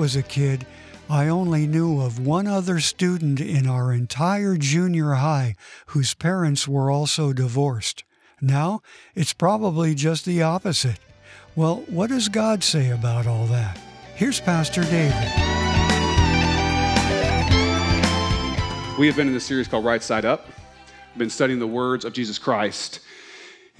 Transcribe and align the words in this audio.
was 0.00 0.16
a 0.16 0.22
kid, 0.22 0.64
I 1.10 1.28
only 1.28 1.66
knew 1.66 2.00
of 2.00 2.24
one 2.26 2.46
other 2.46 2.80
student 2.80 3.38
in 3.38 3.66
our 3.66 3.92
entire 3.92 4.56
junior 4.56 5.12
high 5.12 5.56
whose 5.88 6.14
parents 6.14 6.66
were 6.66 6.90
also 6.90 7.34
divorced. 7.34 8.02
Now, 8.40 8.80
it's 9.14 9.34
probably 9.34 9.94
just 9.94 10.24
the 10.24 10.40
opposite. 10.40 10.98
Well, 11.54 11.84
what 11.86 12.08
does 12.08 12.30
God 12.30 12.64
say 12.64 12.88
about 12.88 13.26
all 13.26 13.44
that? 13.48 13.78
Here's 14.14 14.40
Pastor 14.40 14.84
David. 14.84 15.12
We 18.98 19.06
have 19.06 19.16
been 19.16 19.26
in 19.26 19.34
this 19.34 19.44
series 19.44 19.68
called 19.68 19.84
Right 19.84 20.02
Side 20.02 20.24
Up. 20.24 20.46
We've 21.10 21.18
been 21.18 21.28
studying 21.28 21.58
the 21.58 21.66
words 21.66 22.06
of 22.06 22.14
Jesus 22.14 22.38
Christ 22.38 23.00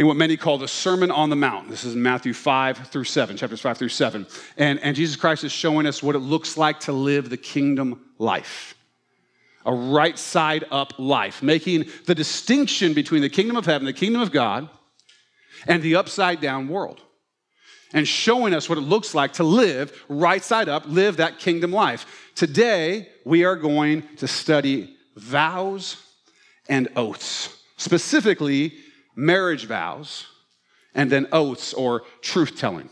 in 0.00 0.06
what 0.06 0.16
many 0.16 0.34
call 0.34 0.56
the 0.56 0.66
Sermon 0.66 1.10
on 1.10 1.28
the 1.28 1.36
Mount. 1.36 1.68
This 1.68 1.84
is 1.84 1.94
in 1.94 2.02
Matthew 2.02 2.32
5 2.32 2.88
through 2.88 3.04
7, 3.04 3.36
chapters 3.36 3.60
5 3.60 3.76
through 3.76 3.90
7. 3.90 4.26
And, 4.56 4.80
and 4.80 4.96
Jesus 4.96 5.14
Christ 5.14 5.44
is 5.44 5.52
showing 5.52 5.84
us 5.84 6.02
what 6.02 6.16
it 6.16 6.20
looks 6.20 6.56
like 6.56 6.80
to 6.80 6.92
live 6.92 7.28
the 7.28 7.36
kingdom 7.36 8.00
life. 8.16 8.74
A 9.66 9.74
right 9.74 10.18
side 10.18 10.64
up 10.70 10.94
life, 10.98 11.42
making 11.42 11.84
the 12.06 12.14
distinction 12.14 12.94
between 12.94 13.20
the 13.20 13.28
kingdom 13.28 13.58
of 13.58 13.66
heaven, 13.66 13.84
the 13.84 13.92
kingdom 13.92 14.22
of 14.22 14.32
God, 14.32 14.70
and 15.66 15.82
the 15.82 15.96
upside 15.96 16.40
down 16.40 16.68
world. 16.68 17.02
And 17.92 18.08
showing 18.08 18.54
us 18.54 18.70
what 18.70 18.78
it 18.78 18.82
looks 18.82 19.14
like 19.14 19.34
to 19.34 19.44
live 19.44 19.92
right 20.08 20.42
side 20.42 20.70
up, 20.70 20.84
live 20.86 21.18
that 21.18 21.38
kingdom 21.38 21.72
life. 21.72 22.30
Today, 22.34 23.10
we 23.26 23.44
are 23.44 23.56
going 23.56 24.04
to 24.16 24.26
study 24.26 24.96
vows 25.14 26.02
and 26.70 26.88
oaths, 26.96 27.54
specifically 27.76 28.72
marriage 29.20 29.66
vows, 29.66 30.26
and 30.94 31.10
then 31.10 31.28
oaths 31.30 31.72
or 31.74 32.02
truth 32.22 32.56
telling. 32.56 32.88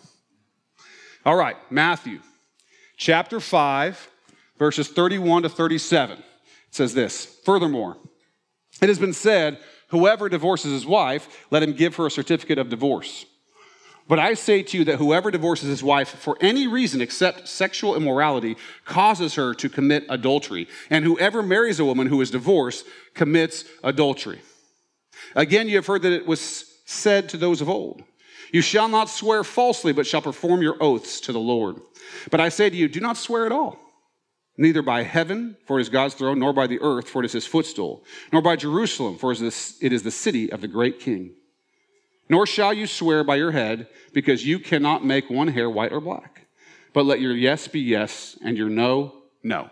All 1.24 1.36
right, 1.36 1.56
Matthew 1.70 2.20
chapter 2.96 3.40
5, 3.40 4.08
verses 4.58 4.88
31 4.88 5.44
to 5.44 5.48
37. 5.48 6.18
It 6.18 6.24
says 6.70 6.94
this 6.94 7.24
Furthermore, 7.44 7.96
it 8.80 8.88
has 8.88 8.98
been 8.98 9.14
said, 9.14 9.58
Whoever 9.88 10.28
divorces 10.28 10.70
his 10.70 10.86
wife, 10.86 11.46
let 11.50 11.62
him 11.62 11.72
give 11.72 11.96
her 11.96 12.06
a 12.06 12.10
certificate 12.10 12.58
of 12.58 12.68
divorce. 12.68 13.24
But 14.06 14.18
I 14.18 14.34
say 14.34 14.62
to 14.62 14.78
you 14.78 14.84
that 14.84 14.98
whoever 14.98 15.30
divorces 15.30 15.68
his 15.68 15.82
wife 15.82 16.08
for 16.08 16.36
any 16.40 16.66
reason 16.66 17.00
except 17.00 17.48
sexual 17.48 17.94
immorality 17.94 18.56
causes 18.84 19.34
her 19.34 19.54
to 19.54 19.68
commit 19.68 20.04
adultery. 20.08 20.66
And 20.88 21.04
whoever 21.04 21.42
marries 21.42 21.78
a 21.78 21.84
woman 21.84 22.06
who 22.06 22.20
is 22.20 22.30
divorced 22.30 22.86
commits 23.14 23.64
adultery. 23.82 24.40
Again, 25.38 25.68
you 25.68 25.76
have 25.76 25.86
heard 25.86 26.02
that 26.02 26.12
it 26.12 26.26
was 26.26 26.64
said 26.84 27.28
to 27.28 27.36
those 27.36 27.60
of 27.60 27.68
old, 27.68 28.02
You 28.52 28.60
shall 28.60 28.88
not 28.88 29.08
swear 29.08 29.44
falsely, 29.44 29.92
but 29.92 30.04
shall 30.04 30.20
perform 30.20 30.62
your 30.62 30.76
oaths 30.82 31.20
to 31.20 31.32
the 31.32 31.38
Lord. 31.38 31.76
But 32.32 32.40
I 32.40 32.48
say 32.48 32.68
to 32.68 32.76
you, 32.76 32.88
do 32.88 32.98
not 32.98 33.16
swear 33.16 33.46
at 33.46 33.52
all, 33.52 33.78
neither 34.56 34.82
by 34.82 35.04
heaven, 35.04 35.56
for 35.64 35.78
it 35.78 35.82
is 35.82 35.90
God's 35.90 36.14
throne, 36.14 36.40
nor 36.40 36.52
by 36.52 36.66
the 36.66 36.80
earth, 36.80 37.08
for 37.08 37.22
it 37.22 37.26
is 37.26 37.32
his 37.32 37.46
footstool, 37.46 38.02
nor 38.32 38.42
by 38.42 38.56
Jerusalem, 38.56 39.16
for 39.16 39.30
it 39.30 39.40
is 39.40 40.02
the 40.02 40.10
city 40.10 40.50
of 40.50 40.60
the 40.60 40.66
great 40.66 40.98
king. 40.98 41.34
Nor 42.28 42.44
shall 42.44 42.74
you 42.74 42.88
swear 42.88 43.22
by 43.22 43.36
your 43.36 43.52
head, 43.52 43.86
because 44.12 44.44
you 44.44 44.58
cannot 44.58 45.04
make 45.04 45.30
one 45.30 45.48
hair 45.48 45.70
white 45.70 45.92
or 45.92 46.00
black. 46.00 46.48
But 46.92 47.06
let 47.06 47.20
your 47.20 47.32
yes 47.32 47.68
be 47.68 47.80
yes, 47.80 48.36
and 48.42 48.56
your 48.56 48.68
no, 48.68 49.14
no. 49.44 49.70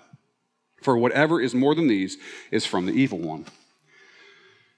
For 0.81 0.97
whatever 0.97 1.41
is 1.41 1.57
more 1.57 1.75
than 1.75 1.89
these 1.89 2.19
is 2.53 2.65
from 2.65 2.87
the 2.87 2.93
evil 2.93 3.19
one 3.19 3.47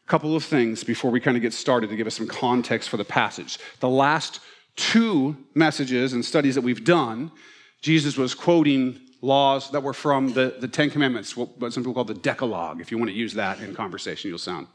couple 0.09 0.35
of 0.35 0.43
things 0.43 0.83
before 0.83 1.11
we 1.11 1.21
kind 1.21 1.37
of 1.37 1.43
get 1.43 1.53
started 1.53 1.91
to 1.91 1.97
give 1.97 2.07
us 2.07 2.17
some 2.17 2.27
context 2.27 2.89
for 2.89 2.97
the 2.97 3.05
passage. 3.05 3.59
The 3.81 3.89
last 3.89 4.41
two 4.75 5.37
messages 5.55 6.15
and 6.15 6.25
studies 6.25 6.55
that 6.55 6.63
we've 6.63 6.85
done, 6.85 7.31
Jesus 7.83 8.17
was 8.17 8.35
quoting 8.35 8.99
laws 9.21 9.71
that 9.71 9.83
were 9.83 9.93
from 9.93 10.33
the, 10.33 10.57
the 10.61 10.69
Ten 10.69 10.91
Commandments, 10.91 11.37
what 11.37 11.73
some 11.73 11.83
people 11.83 11.93
call 11.93 12.05
the 12.05 12.15
Decalogue. 12.15 12.81
If 12.81 12.91
you 12.91 12.99
want 12.99 13.11
to 13.11 13.17
use 13.17 13.35
that 13.35 13.61
in 13.61 13.75
conversation, 13.75 14.31
you'll 14.31 14.39
sound 14.39 14.67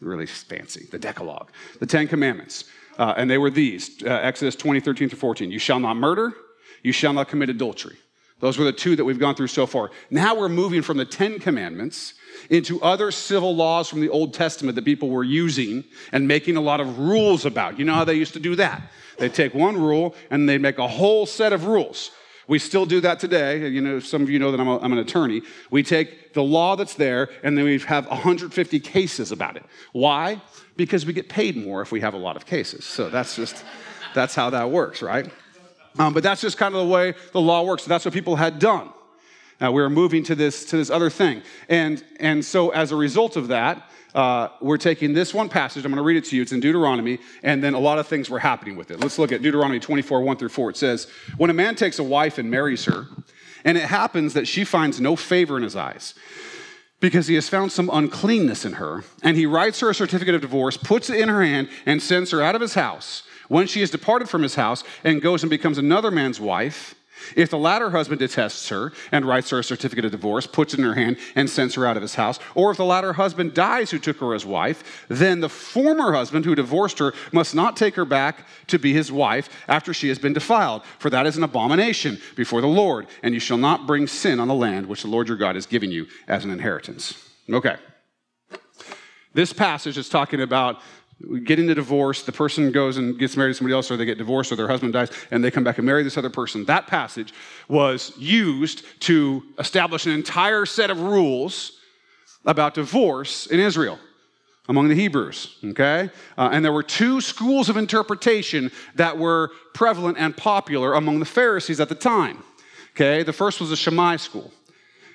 really 0.00 0.26
fancy. 0.26 0.86
The 0.90 0.98
Decalogue. 0.98 1.50
The 1.80 1.86
Ten 1.86 2.06
Commandments. 2.06 2.64
Uh, 2.98 3.14
and 3.16 3.30
they 3.30 3.38
were 3.38 3.50
these 3.50 4.02
uh, 4.02 4.10
Exodus 4.10 4.54
20, 4.54 4.80
13 4.80 5.08
through 5.08 5.18
14. 5.18 5.50
You 5.50 5.58
shall 5.58 5.80
not 5.80 5.96
murder, 5.96 6.34
you 6.82 6.92
shall 6.92 7.12
not 7.12 7.28
commit 7.28 7.48
adultery. 7.48 7.96
Those 8.44 8.58
were 8.58 8.66
the 8.66 8.74
two 8.74 8.94
that 8.96 9.06
we've 9.06 9.18
gone 9.18 9.34
through 9.34 9.46
so 9.46 9.66
far. 9.66 9.90
Now 10.10 10.34
we're 10.34 10.50
moving 10.50 10.82
from 10.82 10.98
the 10.98 11.06
Ten 11.06 11.38
Commandments 11.38 12.12
into 12.50 12.78
other 12.82 13.10
civil 13.10 13.56
laws 13.56 13.88
from 13.88 14.02
the 14.02 14.10
Old 14.10 14.34
Testament 14.34 14.74
that 14.74 14.84
people 14.84 15.08
were 15.08 15.24
using 15.24 15.82
and 16.12 16.28
making 16.28 16.58
a 16.58 16.60
lot 16.60 16.78
of 16.78 16.98
rules 16.98 17.46
about. 17.46 17.78
You 17.78 17.86
know 17.86 17.94
how 17.94 18.04
they 18.04 18.12
used 18.12 18.34
to 18.34 18.40
do 18.40 18.54
that? 18.56 18.82
They'd 19.16 19.32
take 19.32 19.54
one 19.54 19.80
rule 19.80 20.14
and 20.28 20.46
they'd 20.46 20.60
make 20.60 20.76
a 20.76 20.86
whole 20.86 21.24
set 21.24 21.54
of 21.54 21.64
rules. 21.64 22.10
We 22.46 22.58
still 22.58 22.84
do 22.84 23.00
that 23.00 23.18
today. 23.18 23.66
You 23.66 23.80
know, 23.80 23.98
some 23.98 24.20
of 24.20 24.28
you 24.28 24.38
know 24.38 24.50
that 24.50 24.60
I'm, 24.60 24.68
a, 24.68 24.78
I'm 24.78 24.92
an 24.92 24.98
attorney. 24.98 25.40
We 25.70 25.82
take 25.82 26.34
the 26.34 26.42
law 26.42 26.76
that's 26.76 26.96
there 26.96 27.30
and 27.42 27.56
then 27.56 27.64
we 27.64 27.78
have 27.78 28.06
150 28.08 28.78
cases 28.80 29.32
about 29.32 29.56
it. 29.56 29.64
Why? 29.92 30.42
Because 30.76 31.06
we 31.06 31.14
get 31.14 31.30
paid 31.30 31.56
more 31.56 31.80
if 31.80 31.90
we 31.90 32.02
have 32.02 32.12
a 32.12 32.18
lot 32.18 32.36
of 32.36 32.44
cases. 32.44 32.84
So 32.84 33.08
that's 33.08 33.36
just, 33.36 33.64
that's 34.14 34.34
how 34.34 34.50
that 34.50 34.70
works, 34.70 35.00
right? 35.00 35.32
Um, 35.98 36.12
but 36.12 36.22
that's 36.22 36.40
just 36.40 36.58
kind 36.58 36.74
of 36.74 36.80
the 36.86 36.92
way 36.92 37.14
the 37.32 37.40
law 37.40 37.62
works. 37.62 37.84
That's 37.84 38.04
what 38.04 38.14
people 38.14 38.36
had 38.36 38.58
done. 38.58 38.90
Uh, 39.62 39.70
we 39.70 39.80
were 39.80 39.90
moving 39.90 40.24
to 40.24 40.34
this, 40.34 40.64
to 40.66 40.76
this 40.76 40.90
other 40.90 41.10
thing. 41.10 41.42
And, 41.68 42.02
and 42.18 42.44
so, 42.44 42.70
as 42.70 42.90
a 42.90 42.96
result 42.96 43.36
of 43.36 43.48
that, 43.48 43.88
uh, 44.14 44.48
we're 44.60 44.78
taking 44.78 45.12
this 45.12 45.34
one 45.34 45.48
passage. 45.48 45.84
I'm 45.84 45.90
going 45.90 46.02
to 46.02 46.04
read 46.04 46.16
it 46.16 46.24
to 46.26 46.36
you. 46.36 46.42
It's 46.42 46.52
in 46.52 46.60
Deuteronomy, 46.60 47.18
and 47.42 47.62
then 47.62 47.74
a 47.74 47.78
lot 47.78 47.98
of 47.98 48.06
things 48.06 48.30
were 48.30 48.38
happening 48.38 48.76
with 48.76 48.90
it. 48.90 49.00
Let's 49.00 49.18
look 49.18 49.32
at 49.32 49.42
Deuteronomy 49.42 49.80
24, 49.80 50.22
1 50.22 50.36
through 50.36 50.48
4. 50.48 50.70
It 50.70 50.76
says, 50.76 51.08
When 51.36 51.50
a 51.50 51.54
man 51.54 51.74
takes 51.74 51.98
a 51.98 52.04
wife 52.04 52.38
and 52.38 52.50
marries 52.50 52.84
her, 52.84 53.06
and 53.64 53.76
it 53.76 53.84
happens 53.84 54.34
that 54.34 54.46
she 54.46 54.64
finds 54.64 55.00
no 55.00 55.16
favor 55.16 55.56
in 55.56 55.62
his 55.62 55.74
eyes, 55.74 56.14
because 57.00 57.26
he 57.26 57.34
has 57.34 57.48
found 57.48 57.72
some 57.72 57.90
uncleanness 57.92 58.64
in 58.64 58.74
her, 58.74 59.04
and 59.22 59.36
he 59.36 59.46
writes 59.46 59.80
her 59.80 59.90
a 59.90 59.94
certificate 59.94 60.34
of 60.34 60.40
divorce, 60.40 60.76
puts 60.76 61.10
it 61.10 61.18
in 61.18 61.28
her 61.28 61.42
hand, 61.42 61.68
and 61.84 62.00
sends 62.00 62.30
her 62.30 62.40
out 62.40 62.54
of 62.54 62.60
his 62.60 62.74
house. 62.74 63.24
When 63.48 63.66
she 63.66 63.80
has 63.80 63.90
departed 63.90 64.28
from 64.28 64.42
his 64.42 64.54
house 64.54 64.84
and 65.02 65.22
goes 65.22 65.42
and 65.42 65.50
becomes 65.50 65.78
another 65.78 66.10
man's 66.10 66.40
wife, 66.40 66.94
if 67.36 67.50
the 67.50 67.58
latter 67.58 67.90
husband 67.90 68.18
detests 68.18 68.68
her 68.68 68.92
and 69.12 69.24
writes 69.24 69.50
her 69.50 69.60
a 69.60 69.64
certificate 69.64 70.04
of 70.04 70.10
divorce, 70.10 70.46
puts 70.46 70.74
it 70.74 70.80
in 70.80 70.84
her 70.84 70.94
hand, 70.94 71.16
and 71.34 71.48
sends 71.48 71.74
her 71.74 71.86
out 71.86 71.96
of 71.96 72.02
his 72.02 72.16
house, 72.16 72.38
or 72.54 72.70
if 72.70 72.76
the 72.76 72.84
latter 72.84 73.14
husband 73.14 73.54
dies 73.54 73.90
who 73.90 73.98
took 73.98 74.18
her 74.18 74.34
as 74.34 74.44
wife, 74.44 75.06
then 75.08 75.40
the 75.40 75.48
former 75.48 76.12
husband 76.12 76.44
who 76.44 76.54
divorced 76.54 76.98
her 76.98 77.14
must 77.32 77.54
not 77.54 77.76
take 77.76 77.94
her 77.94 78.04
back 78.04 78.46
to 78.66 78.78
be 78.78 78.92
his 78.92 79.10
wife 79.10 79.48
after 79.68 79.94
she 79.94 80.08
has 80.08 80.18
been 80.18 80.32
defiled, 80.32 80.82
for 80.98 81.08
that 81.10 81.26
is 81.26 81.36
an 81.36 81.44
abomination 81.44 82.18
before 82.36 82.60
the 82.60 82.66
Lord, 82.66 83.06
and 83.22 83.32
you 83.32 83.40
shall 83.40 83.58
not 83.58 83.86
bring 83.86 84.06
sin 84.06 84.40
on 84.40 84.48
the 84.48 84.54
land 84.54 84.86
which 84.86 85.02
the 85.02 85.08
Lord 85.08 85.28
your 85.28 85.36
God 85.36 85.56
is 85.56 85.66
giving 85.66 85.90
you 85.90 86.06
as 86.28 86.44
an 86.44 86.50
inheritance. 86.50 87.30
Okay. 87.48 87.76
This 89.32 89.52
passage 89.52 89.98
is 89.98 90.08
talking 90.08 90.40
about 90.40 90.80
getting 91.44 91.66
the 91.66 91.74
divorce, 91.74 92.22
the 92.22 92.32
person 92.32 92.72
goes 92.72 92.96
and 92.96 93.18
gets 93.18 93.36
married 93.36 93.50
to 93.50 93.54
somebody 93.54 93.74
else, 93.74 93.90
or 93.90 93.96
they 93.96 94.04
get 94.04 94.18
divorced, 94.18 94.52
or 94.52 94.56
their 94.56 94.68
husband 94.68 94.92
dies, 94.92 95.10
and 95.30 95.42
they 95.42 95.50
come 95.50 95.64
back 95.64 95.78
and 95.78 95.86
marry 95.86 96.02
this 96.02 96.16
other 96.16 96.30
person. 96.30 96.64
That 96.64 96.86
passage 96.86 97.32
was 97.68 98.12
used 98.18 98.84
to 99.00 99.42
establish 99.58 100.06
an 100.06 100.12
entire 100.12 100.66
set 100.66 100.90
of 100.90 101.00
rules 101.00 101.78
about 102.44 102.74
divorce 102.74 103.46
in 103.46 103.60
Israel 103.60 103.98
among 104.68 104.88
the 104.88 104.94
Hebrews, 104.94 105.56
okay? 105.64 106.10
Uh, 106.38 106.48
and 106.52 106.64
there 106.64 106.72
were 106.72 106.82
two 106.82 107.20
schools 107.20 107.68
of 107.68 107.76
interpretation 107.76 108.70
that 108.94 109.18
were 109.18 109.50
prevalent 109.74 110.18
and 110.18 110.36
popular 110.36 110.94
among 110.94 111.20
the 111.20 111.26
Pharisees 111.26 111.80
at 111.80 111.88
the 111.88 111.94
time, 111.94 112.42
okay? 112.92 113.22
The 113.22 113.32
first 113.32 113.60
was 113.60 113.70
the 113.70 113.76
Shammai 113.76 114.16
school. 114.16 114.52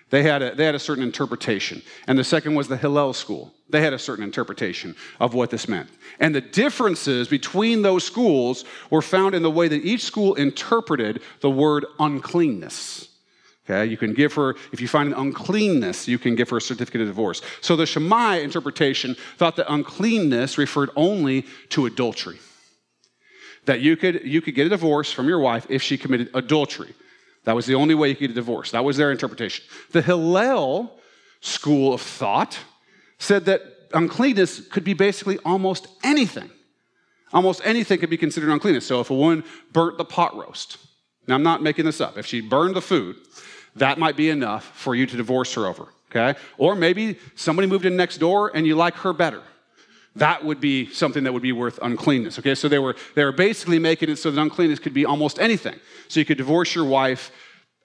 They 0.10 0.24
had, 0.24 0.42
a, 0.42 0.56
they 0.56 0.66
had 0.66 0.76
a 0.76 0.80
certain 0.80 1.04
interpretation. 1.04 1.82
And 2.08 2.18
the 2.18 2.24
second 2.24 2.56
was 2.56 2.68
the 2.68 2.78
Hillel 2.78 3.14
school. 3.14 3.54
They 3.70 3.82
had 3.82 3.94
a 3.94 4.00
certain 4.00 4.24
interpretation 4.24 4.96
of 5.20 5.36
what 5.36 5.52
this 5.52 5.68
meant. 5.68 5.90
And 6.20 6.34
the 6.34 6.42
differences 6.42 7.28
between 7.28 7.84
those 7.84 8.04
schools 8.04 8.66
were 8.90 9.04
found 9.04 9.36
in 9.36 9.44
the 9.44 9.52
way 9.52 9.68
that 9.68 9.86
each 9.86 10.04
school 10.04 10.34
interpreted 10.34 11.22
the 11.42 11.50
word 11.52 11.86
uncleanness. 12.00 13.10
Okay, 13.70 13.86
you 13.86 13.98
can 13.98 14.16
give 14.16 14.34
her, 14.34 14.56
if 14.72 14.82
you 14.82 14.88
find 14.88 15.14
an 15.14 15.20
uncleanness, 15.20 16.08
you 16.08 16.18
can 16.18 16.34
give 16.34 16.50
her 16.50 16.58
a 16.58 16.62
certificate 16.62 17.02
of 17.02 17.08
divorce. 17.08 17.44
So 17.62 17.76
the 17.76 17.86
Shammai 17.86 18.38
interpretation 18.38 19.16
thought 19.38 19.58
that 19.58 19.72
uncleanness 19.72 20.58
referred 20.58 20.90
only 20.96 21.46
to 21.70 21.86
adultery. 21.86 22.40
That 23.66 23.82
you 23.82 23.96
could, 23.96 24.24
you 24.24 24.42
could 24.42 24.56
get 24.56 24.66
a 24.66 24.70
divorce 24.70 25.12
from 25.12 25.28
your 25.28 25.38
wife 25.38 25.68
if 25.70 25.84
she 25.84 26.00
committed 26.00 26.32
adultery. 26.34 26.96
That 27.50 27.56
was 27.56 27.66
the 27.66 27.74
only 27.74 27.96
way 27.96 28.10
you 28.10 28.14
could 28.14 28.28
get 28.28 28.30
a 28.30 28.36
divorce. 28.36 28.70
That 28.70 28.86
was 28.86 28.96
their 28.96 29.10
interpretation. 29.10 29.66
The 29.90 30.04
Hillel 30.04 31.00
school 31.42 31.96
of 31.96 32.00
thought 32.00 32.60
said 33.18 33.46
that 33.46 33.64
uncleanness 33.92 34.68
could 34.68 34.84
be 34.84 34.94
basically 34.94 35.40
almost 35.40 35.88
anything. 36.04 36.52
Almost 37.34 37.62
anything 37.64 37.98
could 37.98 38.12
be 38.12 38.18
considered 38.18 38.52
uncleanness. 38.52 38.86
So 38.86 39.00
if 39.00 39.10
a 39.10 39.16
woman 39.16 39.44
burnt 39.74 39.98
the 39.98 40.06
pot 40.06 40.38
roast, 40.38 40.78
now 41.26 41.34
I'm 41.34 41.42
not 41.42 41.64
making 41.64 41.86
this 41.86 42.00
up, 42.00 42.20
if 42.20 42.28
she 42.28 42.40
burned 42.40 42.76
the 42.76 42.84
food, 42.84 43.16
that 43.76 43.98
might 43.98 44.16
be 44.16 44.30
enough 44.30 44.66
for 44.76 44.94
you 44.94 45.08
to 45.08 45.18
divorce 45.18 45.52
her 45.56 45.66
over, 45.66 45.88
okay? 46.12 46.40
Or 46.60 46.76
maybe 46.76 47.18
somebody 47.34 47.68
moved 47.68 47.88
in 47.88 47.96
next 47.96 48.20
door 48.20 48.52
and 48.54 48.68
you 48.68 48.76
like 48.76 48.94
her 48.98 49.12
better. 49.12 49.42
That 50.20 50.46
would 50.46 50.62
be 50.62 50.92
something 50.92 51.24
that 51.24 51.34
would 51.34 51.42
be 51.42 51.52
worth 51.52 51.80
uncleanness, 51.82 52.40
okay? 52.40 52.56
So 52.56 52.68
they 52.68 52.80
were, 52.80 52.96
they 53.16 53.24
were 53.24 53.32
basically 53.32 53.80
making 53.80 54.10
it 54.10 54.18
so 54.18 54.32
that 54.32 54.40
uncleanness 54.40 54.80
could 54.80 54.94
be 54.94 55.06
almost 55.06 55.40
anything. 55.40 55.80
So 56.08 56.20
you 56.20 56.26
could 56.26 56.38
divorce 56.38 56.76
your 56.76 56.86
wife 56.86 57.32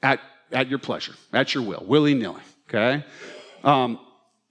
at 0.02 0.20
at 0.54 0.68
your 0.68 0.78
pleasure, 0.78 1.14
at 1.32 1.54
your 1.54 1.64
will, 1.64 1.84
willy 1.86 2.14
nilly, 2.14 2.42
okay? 2.68 3.04
Um, 3.62 3.98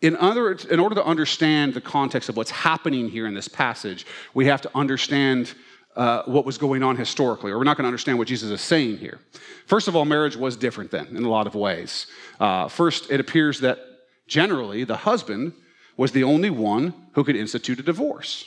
in, 0.01 0.15
other, 0.17 0.51
in 0.51 0.79
order 0.79 0.95
to 0.95 1.05
understand 1.05 1.73
the 1.73 1.81
context 1.81 2.29
of 2.29 2.35
what's 2.35 2.51
happening 2.51 3.09
here 3.09 3.25
in 3.25 3.33
this 3.33 3.47
passage, 3.47 4.05
we 4.33 4.45
have 4.47 4.61
to 4.61 4.71
understand 4.75 5.53
uh, 5.95 6.23
what 6.23 6.45
was 6.45 6.57
going 6.57 6.83
on 6.83 6.97
historically, 6.97 7.51
or 7.51 7.57
we're 7.57 7.63
not 7.63 7.77
going 7.77 7.83
to 7.83 7.87
understand 7.87 8.17
what 8.17 8.27
Jesus 8.27 8.49
is 8.49 8.61
saying 8.61 8.97
here. 8.97 9.19
First 9.65 9.87
of 9.87 9.95
all, 9.95 10.05
marriage 10.05 10.35
was 10.35 10.57
different 10.57 10.91
then 10.91 11.07
in 11.15 11.23
a 11.23 11.29
lot 11.29 11.47
of 11.47 11.55
ways. 11.55 12.07
Uh, 12.39 12.67
first, 12.67 13.11
it 13.11 13.19
appears 13.19 13.59
that 13.61 13.79
generally 14.27 14.83
the 14.83 14.97
husband 14.97 15.53
was 15.97 16.11
the 16.11 16.23
only 16.23 16.49
one 16.49 16.93
who 17.13 17.23
could 17.23 17.35
institute 17.35 17.79
a 17.79 17.83
divorce, 17.83 18.45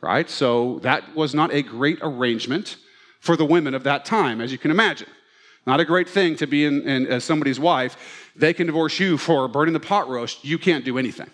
right? 0.00 0.28
So 0.28 0.78
that 0.80 1.14
was 1.14 1.34
not 1.34 1.52
a 1.52 1.62
great 1.62 1.98
arrangement 2.02 2.76
for 3.20 3.36
the 3.36 3.44
women 3.44 3.74
of 3.74 3.84
that 3.84 4.04
time, 4.04 4.40
as 4.40 4.52
you 4.52 4.58
can 4.58 4.70
imagine. 4.70 5.08
Not 5.66 5.80
a 5.80 5.84
great 5.84 6.08
thing 6.08 6.36
to 6.36 6.46
be 6.46 6.64
in, 6.64 6.82
in 6.88 7.06
as 7.06 7.24
somebody's 7.24 7.60
wife. 7.60 8.30
They 8.34 8.54
can 8.54 8.66
divorce 8.66 8.98
you 8.98 9.18
for 9.18 9.46
burning 9.48 9.74
the 9.74 9.80
pot 9.80 10.08
roast. 10.08 10.44
You 10.44 10.58
can't 10.58 10.84
do 10.84 10.98
anything. 10.98 11.30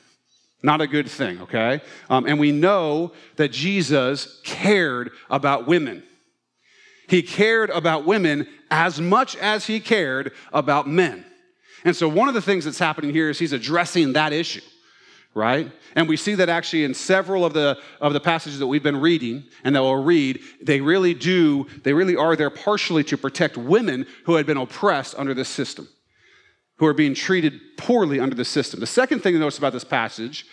Not 0.62 0.81
a 0.81 0.87
good 0.87 1.09
thing, 1.09 1.41
okay? 1.43 1.81
Um, 2.11 2.27
and 2.27 2.41
we 2.41 2.50
know 2.50 3.12
that 3.37 3.53
Jesus 3.53 4.41
cared 4.43 5.11
about 5.31 5.67
women. 5.67 6.03
He 7.09 7.23
cared 7.23 7.71
about 7.71 8.05
women 8.05 8.49
as 8.71 9.00
much 9.00 9.37
as 9.37 9.67
he 9.67 9.79
cared 9.79 10.33
about 10.53 10.88
men. 10.88 11.25
And 11.85 11.94
so, 11.94 12.09
one 12.09 12.27
of 12.27 12.35
the 12.35 12.43
things 12.43 12.65
that's 12.65 12.81
happening 12.81 13.12
here 13.12 13.31
is 13.31 13.38
he's 13.38 13.53
addressing 13.53 14.15
that 14.15 14.33
issue, 14.33 14.62
right? 15.37 15.71
And 15.94 16.09
we 16.09 16.17
see 16.17 16.35
that 16.37 16.49
actually 16.49 16.85
in 16.85 16.94
several 16.94 17.44
of 17.44 17.53
the, 17.53 17.79
of 18.00 18.15
the 18.15 18.21
passages 18.21 18.59
that 18.59 18.67
we've 18.67 18.83
been 18.83 19.00
reading 19.00 19.44
and 19.62 19.77
that 19.77 19.83
we'll 19.83 20.03
read, 20.03 20.41
they 20.62 20.81
really 20.81 21.12
do, 21.12 21.67
they 21.85 21.93
really 21.93 22.17
are 22.17 22.35
there 22.35 22.50
partially 22.50 23.05
to 23.05 23.19
protect 23.19 23.56
women 23.56 24.06
who 24.25 24.35
had 24.35 24.47
been 24.47 24.56
oppressed 24.56 25.15
under 25.17 25.35
this 25.35 25.49
system 25.49 25.88
who 26.79 26.87
are 26.87 26.94
being 26.94 27.15
treated 27.15 27.61
poorly 27.77 28.21
under 28.21 28.35
the 28.35 28.44
system. 28.44 28.81
The 28.81 28.87
second 28.87 29.21
thing 29.21 29.35
to 29.35 29.38
notice 29.38 29.59
about 29.59 29.73
this 29.73 29.85
passage 29.85 30.47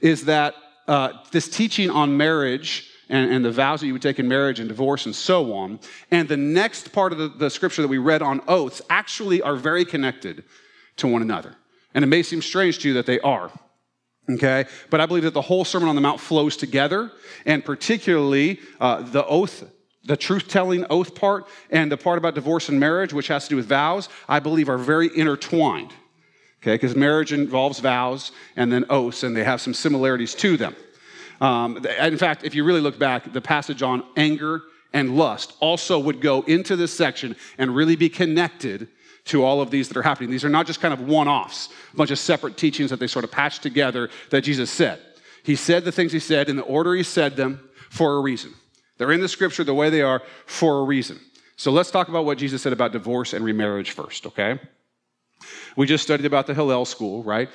is 0.00 0.26
that 0.26 0.54
uh, 0.86 1.12
this 1.32 1.48
teaching 1.48 1.90
on 1.90 2.16
marriage 2.16 2.90
and, 3.10 3.30
and, 3.30 3.44
the 3.44 3.50
vows 3.50 3.80
that 3.80 3.86
you 3.86 3.92
would 3.92 4.02
take 4.02 4.18
in 4.18 4.28
marriage 4.28 4.60
and 4.60 4.68
divorce 4.68 5.06
and 5.06 5.14
so 5.14 5.52
on, 5.54 5.80
and 6.10 6.28
the 6.28 6.36
next 6.36 6.92
part 6.92 7.12
of 7.12 7.18
the, 7.18 7.28
the 7.28 7.50
scripture 7.50 7.82
that 7.82 7.88
we 7.88 7.98
read 7.98 8.22
on 8.22 8.40
oaths 8.48 8.80
actually 8.88 9.42
are 9.42 9.56
very 9.56 9.84
connected 9.84 10.44
to 10.96 11.06
one 11.06 11.22
another. 11.22 11.56
And 11.94 12.04
it 12.04 12.06
may 12.06 12.22
seem 12.22 12.40
strange 12.40 12.78
to 12.80 12.88
you 12.88 12.94
that 12.94 13.06
they 13.06 13.20
are. 13.20 13.50
Okay, 14.30 14.66
but 14.90 15.00
I 15.00 15.06
believe 15.06 15.22
that 15.22 15.32
the 15.32 15.40
whole 15.40 15.64
Sermon 15.64 15.88
on 15.88 15.94
the 15.94 16.02
Mount 16.02 16.20
flows 16.20 16.56
together, 16.56 17.10
and 17.46 17.64
particularly 17.64 18.60
uh, 18.78 19.02
the 19.02 19.24
oath 19.24 19.64
the 20.08 20.16
truth 20.16 20.48
telling 20.48 20.86
oath 20.90 21.14
part 21.14 21.46
and 21.70 21.92
the 21.92 21.96
part 21.96 22.18
about 22.18 22.34
divorce 22.34 22.68
and 22.68 22.80
marriage, 22.80 23.12
which 23.12 23.28
has 23.28 23.44
to 23.44 23.50
do 23.50 23.56
with 23.56 23.66
vows, 23.66 24.08
I 24.28 24.40
believe 24.40 24.68
are 24.68 24.78
very 24.78 25.10
intertwined. 25.14 25.92
Okay, 26.62 26.74
because 26.74 26.96
marriage 26.96 27.32
involves 27.32 27.78
vows 27.78 28.32
and 28.56 28.72
then 28.72 28.84
oaths, 28.90 29.22
and 29.22 29.36
they 29.36 29.44
have 29.44 29.60
some 29.60 29.74
similarities 29.74 30.34
to 30.36 30.56
them. 30.56 30.74
Um, 31.40 31.84
in 32.00 32.18
fact, 32.18 32.42
if 32.42 32.54
you 32.54 32.64
really 32.64 32.80
look 32.80 32.98
back, 32.98 33.32
the 33.32 33.40
passage 33.40 33.82
on 33.82 34.02
anger 34.16 34.62
and 34.92 35.16
lust 35.16 35.52
also 35.60 35.98
would 35.98 36.20
go 36.20 36.42
into 36.42 36.74
this 36.74 36.92
section 36.92 37.36
and 37.58 37.76
really 37.76 37.94
be 37.94 38.08
connected 38.08 38.88
to 39.28 39.44
all 39.44 39.60
of 39.60 39.70
these 39.70 39.88
that 39.88 39.96
are 39.96 40.02
happening. 40.02 40.30
These 40.30 40.44
are 40.44 40.50
not 40.50 40.66
just 40.66 40.80
kind 40.80 40.92
of 40.92 41.00
one 41.00 41.28
offs, 41.28 41.68
a 41.92 41.96
bunch 41.96 42.10
of 42.10 42.18
separate 42.18 42.56
teachings 42.56 42.90
that 42.90 43.00
they 43.00 43.06
sort 43.06 43.24
of 43.24 43.30
patched 43.30 43.62
together 43.62 44.10
that 44.30 44.42
Jesus 44.42 44.70
said. 44.70 45.00
He 45.42 45.56
said 45.56 45.84
the 45.84 45.92
things 45.92 46.12
he 46.12 46.18
said 46.18 46.48
in 46.48 46.56
the 46.56 46.62
order 46.62 46.94
he 46.94 47.02
said 47.02 47.36
them 47.36 47.68
for 47.90 48.16
a 48.16 48.20
reason. 48.20 48.52
They're 48.96 49.12
in 49.12 49.20
the 49.20 49.28
scripture 49.28 49.64
the 49.64 49.74
way 49.74 49.90
they 49.90 50.02
are 50.02 50.22
for 50.46 50.80
a 50.80 50.84
reason. 50.84 51.20
So 51.56 51.70
let's 51.70 51.90
talk 51.90 52.08
about 52.08 52.24
what 52.24 52.38
Jesus 52.38 52.62
said 52.62 52.72
about 52.72 52.92
divorce 52.92 53.32
and 53.32 53.44
remarriage 53.44 53.92
first, 53.92 54.26
okay? 54.26 54.60
We 55.76 55.86
just 55.86 56.04
studied 56.04 56.26
about 56.26 56.46
the 56.46 56.54
Hillel 56.54 56.84
school, 56.84 57.22
right? 57.22 57.48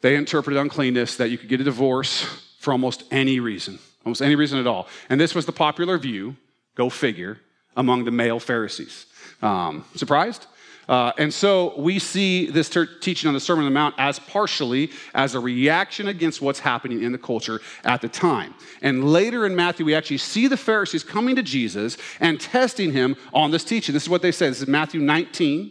They 0.00 0.16
interpreted 0.16 0.60
uncleanness 0.60 1.16
that 1.16 1.30
you 1.30 1.38
could 1.38 1.48
get 1.48 1.60
a 1.60 1.64
divorce 1.64 2.22
for 2.58 2.72
almost 2.72 3.04
any 3.10 3.40
reason, 3.40 3.78
almost 4.04 4.22
any 4.22 4.34
reason 4.34 4.58
at 4.58 4.66
all. 4.66 4.88
And 5.08 5.20
this 5.20 5.34
was 5.34 5.46
the 5.46 5.52
popular 5.52 5.98
view, 5.98 6.36
go 6.74 6.88
figure, 6.88 7.38
among 7.76 8.04
the 8.04 8.10
male 8.10 8.40
Pharisees. 8.40 9.06
Um, 9.42 9.84
surprised? 9.94 10.46
Uh, 10.88 11.12
and 11.18 11.32
so 11.32 11.74
we 11.76 11.98
see 11.98 12.46
this 12.46 12.70
ter- 12.70 12.86
teaching 12.86 13.28
on 13.28 13.34
the 13.34 13.40
Sermon 13.40 13.66
on 13.66 13.70
the 13.70 13.74
Mount 13.74 13.94
as 13.98 14.18
partially 14.18 14.90
as 15.14 15.34
a 15.34 15.40
reaction 15.40 16.08
against 16.08 16.40
what's 16.40 16.60
happening 16.60 17.02
in 17.02 17.12
the 17.12 17.18
culture 17.18 17.60
at 17.84 18.00
the 18.00 18.08
time. 18.08 18.54
And 18.80 19.12
later 19.12 19.44
in 19.44 19.54
Matthew, 19.54 19.84
we 19.84 19.94
actually 19.94 20.18
see 20.18 20.46
the 20.46 20.56
Pharisees 20.56 21.04
coming 21.04 21.36
to 21.36 21.42
Jesus 21.42 21.98
and 22.20 22.40
testing 22.40 22.92
him 22.92 23.16
on 23.34 23.50
this 23.50 23.64
teaching. 23.64 23.92
This 23.92 24.04
is 24.04 24.08
what 24.08 24.22
they 24.22 24.32
say. 24.32 24.48
This 24.48 24.62
is 24.62 24.68
Matthew 24.68 25.00
19, 25.00 25.70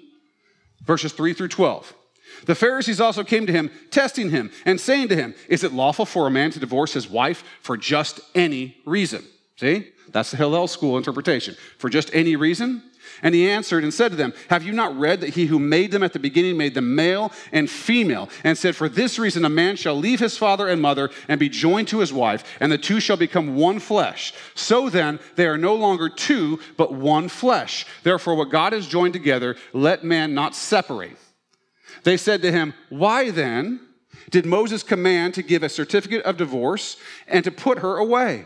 verses 0.84 1.12
3 1.14 1.34
through 1.34 1.48
12. 1.48 1.94
The 2.46 2.56
Pharisees 2.56 3.02
also 3.02 3.24
came 3.24 3.48
to 3.48 3.52
him, 3.52 3.72
testing 3.90 4.30
him 4.30 4.52
and 4.66 4.80
saying 4.80 5.08
to 5.08 5.16
him, 5.16 5.34
Is 5.50 5.64
it 5.64 5.74
lawful 5.74 6.06
for 6.06 6.28
a 6.28 6.32
man 6.32 6.52
to 6.52 6.60
divorce 6.60 6.94
his 6.94 7.10
wife 7.10 7.44
for 7.62 7.76
just 7.76 8.20
any 8.36 8.78
reason? 8.86 9.26
See? 9.56 9.88
That's 10.10 10.32
the 10.32 10.38
Hillel 10.38 10.68
school 10.68 10.98
interpretation. 10.98 11.56
For 11.80 11.90
just 11.90 12.14
any 12.14 12.36
reason? 12.36 12.84
And 13.22 13.34
he 13.34 13.50
answered 13.50 13.84
and 13.84 13.94
said 13.94 14.12
to 14.12 14.18
them, 14.18 14.34
Have 14.50 14.64
you 14.64 14.74
not 14.74 14.98
read 14.98 15.22
that 15.22 15.36
he 15.36 15.46
who 15.46 15.60
made 15.60 15.92
them 15.92 16.04
at 16.04 16.14
the 16.14 16.20
beginning 16.20 16.58
made 16.58 16.74
them 16.74 16.96
male 16.96 17.32
and 17.52 17.70
female? 17.70 18.30
And 18.44 18.58
said, 18.58 18.76
For 18.76 18.90
this 18.90 19.20
reason 19.20 19.46
a 19.46 19.50
man 19.50 19.76
shall 19.76 19.96
leave 19.96 20.20
his 20.20 20.38
father 20.38 20.68
and 20.68 20.82
mother 20.82 21.10
and 21.28 21.40
be 21.40 21.50
joined 21.50 21.88
to 21.90 22.00
his 22.00 22.14
wife, 22.14 22.44
and 22.60 22.72
the 22.72 22.78
two 22.78 23.00
shall 23.00 23.18
become 23.18 23.56
one 23.56 23.80
flesh. 23.80 24.34
So 24.56 24.90
then, 24.90 25.20
they 25.36 25.48
are 25.48 25.58
no 25.58 25.76
longer 25.76 26.10
two, 26.10 26.60
but 26.78 26.94
one 26.94 27.30
flesh. 27.30 27.86
Therefore, 28.04 28.36
what 28.36 28.50
God 28.50 28.74
has 28.74 28.88
joined 28.88 29.14
together, 29.14 29.56
let 29.74 30.04
man 30.04 30.34
not 30.34 30.56
separate. 30.56 31.18
They 32.04 32.18
said 32.18 32.42
to 32.42 32.52
him, 32.52 32.74
Why 32.90 33.32
then 33.32 33.82
did 34.30 34.46
Moses 34.46 34.84
command 34.84 35.34
to 35.36 35.44
give 35.44 35.64
a 35.64 35.70
certificate 35.70 36.24
of 36.24 36.38
divorce 36.38 36.98
and 37.28 37.44
to 37.44 37.52
put 37.52 37.80
her 37.80 37.98
away? 37.98 38.46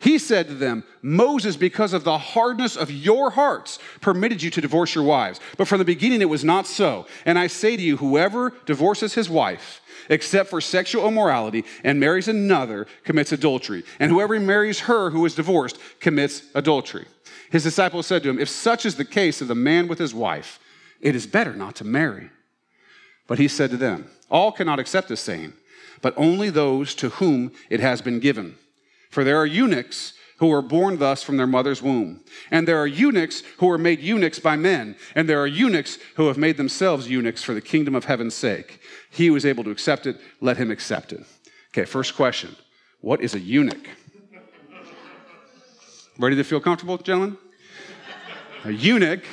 He 0.00 0.18
said 0.18 0.48
to 0.48 0.54
them, 0.54 0.82
Moses, 1.02 1.56
because 1.56 1.92
of 1.92 2.04
the 2.04 2.16
hardness 2.16 2.74
of 2.74 2.90
your 2.90 3.30
hearts, 3.30 3.78
permitted 4.00 4.42
you 4.42 4.50
to 4.50 4.60
divorce 4.62 4.94
your 4.94 5.04
wives. 5.04 5.40
But 5.58 5.68
from 5.68 5.78
the 5.78 5.84
beginning 5.84 6.22
it 6.22 6.28
was 6.28 6.42
not 6.42 6.66
so. 6.66 7.06
And 7.26 7.38
I 7.38 7.48
say 7.48 7.76
to 7.76 7.82
you, 7.82 7.98
whoever 7.98 8.54
divorces 8.64 9.12
his 9.12 9.28
wife, 9.28 9.82
except 10.08 10.48
for 10.48 10.62
sexual 10.62 11.06
immorality, 11.06 11.66
and 11.84 12.00
marries 12.00 12.28
another, 12.28 12.86
commits 13.04 13.30
adultery. 13.32 13.84
And 13.98 14.10
whoever 14.10 14.40
marries 14.40 14.80
her 14.80 15.10
who 15.10 15.26
is 15.26 15.34
divorced 15.34 15.78
commits 16.00 16.44
adultery. 16.54 17.04
His 17.50 17.64
disciples 17.64 18.06
said 18.06 18.22
to 18.22 18.30
him, 18.30 18.38
If 18.38 18.48
such 18.48 18.86
is 18.86 18.94
the 18.94 19.04
case 19.04 19.42
of 19.42 19.48
the 19.48 19.54
man 19.54 19.86
with 19.86 19.98
his 19.98 20.14
wife, 20.14 20.58
it 21.02 21.14
is 21.14 21.26
better 21.26 21.54
not 21.54 21.76
to 21.76 21.84
marry. 21.84 22.30
But 23.26 23.38
he 23.38 23.48
said 23.48 23.68
to 23.70 23.76
them, 23.76 24.10
All 24.30 24.50
cannot 24.50 24.78
accept 24.78 25.08
this 25.08 25.20
saying, 25.20 25.52
but 26.00 26.14
only 26.16 26.48
those 26.48 26.94
to 26.94 27.10
whom 27.10 27.52
it 27.68 27.80
has 27.80 28.00
been 28.00 28.18
given. 28.18 28.56
For 29.10 29.24
there 29.24 29.36
are 29.36 29.46
eunuchs 29.46 30.14
who 30.38 30.50
are 30.52 30.62
born 30.62 30.98
thus 30.98 31.22
from 31.22 31.36
their 31.36 31.46
mother's 31.46 31.82
womb. 31.82 32.20
And 32.50 32.66
there 32.66 32.78
are 32.78 32.86
eunuchs 32.86 33.42
who 33.58 33.68
are 33.68 33.76
made 33.76 34.00
eunuchs 34.00 34.38
by 34.38 34.56
men. 34.56 34.96
And 35.14 35.28
there 35.28 35.38
are 35.38 35.46
eunuchs 35.46 35.98
who 36.16 36.28
have 36.28 36.38
made 36.38 36.56
themselves 36.56 37.10
eunuchs 37.10 37.42
for 37.42 37.52
the 37.52 37.60
kingdom 37.60 37.94
of 37.94 38.06
heaven's 38.06 38.34
sake. 38.34 38.80
He 39.10 39.26
who 39.26 39.36
is 39.36 39.44
able 39.44 39.64
to 39.64 39.70
accept 39.70 40.06
it, 40.06 40.18
let 40.40 40.56
him 40.56 40.70
accept 40.70 41.12
it. 41.12 41.24
Okay, 41.72 41.84
first 41.84 42.16
question 42.16 42.56
What 43.02 43.20
is 43.20 43.34
a 43.34 43.38
eunuch? 43.38 43.86
Ready 46.18 46.36
to 46.36 46.44
feel 46.44 46.60
comfortable, 46.60 46.96
gentlemen? 46.96 47.36
A 48.64 48.70
eunuch 48.70 49.24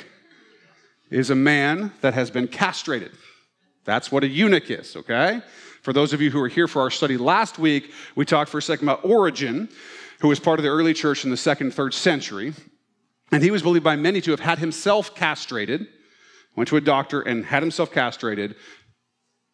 is 1.10 1.30
a 1.30 1.34
man 1.34 1.92
that 2.02 2.14
has 2.14 2.30
been 2.30 2.48
castrated. 2.48 3.12
That's 3.84 4.12
what 4.12 4.24
a 4.24 4.28
eunuch 4.28 4.70
is, 4.70 4.94
okay? 4.96 5.40
For 5.88 5.94
those 5.94 6.12
of 6.12 6.20
you 6.20 6.30
who 6.30 6.38
were 6.38 6.48
here 6.48 6.68
for 6.68 6.82
our 6.82 6.90
study 6.90 7.16
last 7.16 7.58
week, 7.58 7.94
we 8.14 8.26
talked 8.26 8.50
for 8.50 8.58
a 8.58 8.62
second 8.62 8.86
about 8.86 9.06
Origen, 9.06 9.70
who 10.20 10.28
was 10.28 10.38
part 10.38 10.58
of 10.58 10.62
the 10.62 10.68
early 10.68 10.92
church 10.92 11.24
in 11.24 11.30
the 11.30 11.36
second, 11.38 11.72
third 11.72 11.94
century. 11.94 12.52
And 13.32 13.42
he 13.42 13.50
was 13.50 13.62
believed 13.62 13.84
by 13.84 13.96
many 13.96 14.20
to 14.20 14.30
have 14.32 14.40
had 14.40 14.58
himself 14.58 15.14
castrated, 15.14 15.88
went 16.56 16.68
to 16.68 16.76
a 16.76 16.82
doctor 16.82 17.22
and 17.22 17.42
had 17.42 17.62
himself 17.62 17.90
castrated 17.90 18.54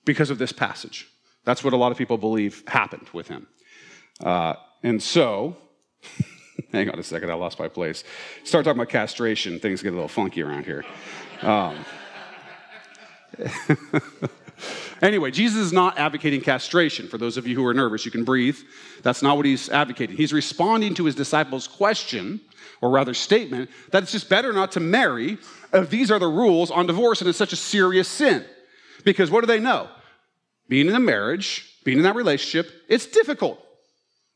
because 0.05 0.29
of 0.29 0.39
this 0.39 0.51
passage. 0.51 1.07
That's 1.45 1.63
what 1.63 1.73
a 1.73 1.77
lot 1.77 1.93
of 1.93 1.99
people 1.99 2.19
believe 2.19 2.65
happened 2.67 3.09
with 3.13 3.29
him. 3.29 3.47
Uh, 4.21 4.55
and 4.83 5.01
so, 5.01 5.57
hang 6.73 6.91
on 6.91 6.99
a 6.99 7.05
second, 7.05 7.31
I 7.31 7.35
lost 7.35 7.61
my 7.61 7.69
place. 7.69 8.03
Start 8.43 8.65
talking 8.65 8.81
about 8.81 8.91
castration, 8.91 9.61
things 9.61 9.85
get 9.85 9.93
a 9.93 9.95
little 9.95 10.09
funky 10.09 10.43
around 10.43 10.65
here. 10.65 10.85
Um, 11.43 11.85
Anyway, 15.03 15.31
Jesus 15.31 15.59
is 15.59 15.73
not 15.73 15.99
advocating 15.99 16.41
castration. 16.41 17.09
For 17.09 17.19
those 17.19 17.37
of 17.37 17.47
you 17.47 17.57
who 17.57 17.67
are 17.67 17.75
nervous, 17.75 18.05
you 18.05 18.11
can 18.11 18.25
breathe. 18.25 18.59
That's 19.03 19.23
not 19.23 19.37
what 19.37 19.47
he's 19.47 19.69
advocating. 19.69 20.17
He's 20.17 20.33
responding 20.33 20.95
to 20.95 21.05
his 21.05 21.15
disciples' 21.15 21.67
question, 21.67 22.41
or 22.81 22.91
rather 22.91 23.15
statement, 23.15 23.71
that 23.91 24.03
it's 24.03 24.13
just 24.13 24.29
better 24.29 24.53
not 24.53 24.73
to 24.73 24.81
marry 24.81 25.39
if 25.73 25.91
these 25.91 26.11
are 26.11 26.19
the 26.19 26.27
rules 26.27 26.71
on 26.71 26.87
divorce 26.87 27.21
and 27.21 27.29
it's 27.29 27.39
such 27.39 27.53
a 27.53 27.57
serious 27.57 28.09
sin. 28.09 28.45
Because 29.05 29.31
what 29.31 29.41
do 29.41 29.47
they 29.47 29.61
know? 29.61 29.89
Being 30.69 30.89
in 30.89 30.95
a 30.95 31.01
marriage, 31.01 31.79
being 31.85 31.99
in 31.99 32.05
that 32.05 32.15
relationship, 32.15 32.73
it's 32.89 33.07
difficult. 33.07 33.64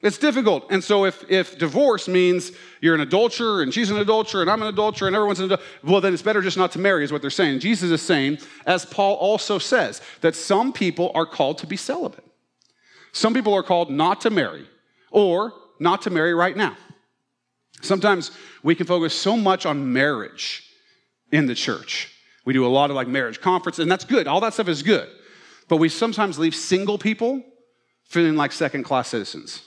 It's 0.00 0.18
difficult. 0.18 0.70
And 0.70 0.82
so 0.82 1.06
if, 1.06 1.28
if 1.28 1.58
divorce 1.58 2.06
means 2.06 2.52
you're 2.80 2.94
an 2.94 3.00
adulterer 3.00 3.62
and 3.62 3.74
she's 3.74 3.90
an 3.90 3.96
adulterer 3.96 4.42
and 4.42 4.50
I'm 4.50 4.62
an 4.62 4.68
adulterer 4.68 5.08
and 5.08 5.16
everyone's 5.16 5.40
an 5.40 5.46
adulterer, 5.46 5.66
well, 5.82 6.00
then 6.00 6.14
it's 6.14 6.22
better 6.22 6.40
just 6.40 6.56
not 6.56 6.70
to 6.72 6.78
marry, 6.78 7.02
is 7.02 7.10
what 7.10 7.20
they're 7.20 7.30
saying. 7.30 7.58
Jesus 7.58 7.90
is 7.90 8.00
saying, 8.00 8.38
as 8.64 8.84
Paul 8.84 9.16
also 9.16 9.58
says, 9.58 10.00
that 10.20 10.36
some 10.36 10.72
people 10.72 11.10
are 11.16 11.26
called 11.26 11.58
to 11.58 11.66
be 11.66 11.76
celibate. 11.76 12.24
Some 13.12 13.34
people 13.34 13.54
are 13.54 13.64
called 13.64 13.90
not 13.90 14.20
to 14.20 14.30
marry 14.30 14.68
or 15.10 15.52
not 15.80 16.02
to 16.02 16.10
marry 16.10 16.32
right 16.32 16.56
now. 16.56 16.76
Sometimes 17.80 18.30
we 18.62 18.76
can 18.76 18.86
focus 18.86 19.14
so 19.14 19.36
much 19.36 19.66
on 19.66 19.92
marriage 19.92 20.62
in 21.32 21.46
the 21.46 21.54
church. 21.56 22.14
We 22.44 22.52
do 22.52 22.64
a 22.64 22.68
lot 22.68 22.90
of 22.90 22.96
like 22.96 23.08
marriage 23.08 23.40
conferences, 23.40 23.82
and 23.82 23.90
that's 23.90 24.04
good. 24.04 24.28
All 24.28 24.40
that 24.40 24.54
stuff 24.54 24.68
is 24.68 24.82
good. 24.82 25.08
But 25.68 25.76
we 25.78 25.88
sometimes 25.88 26.38
leave 26.38 26.54
single 26.54 26.98
people 26.98 27.42
feeling 28.04 28.36
like 28.36 28.52
second 28.52 28.84
class 28.84 29.08
citizens 29.08 29.62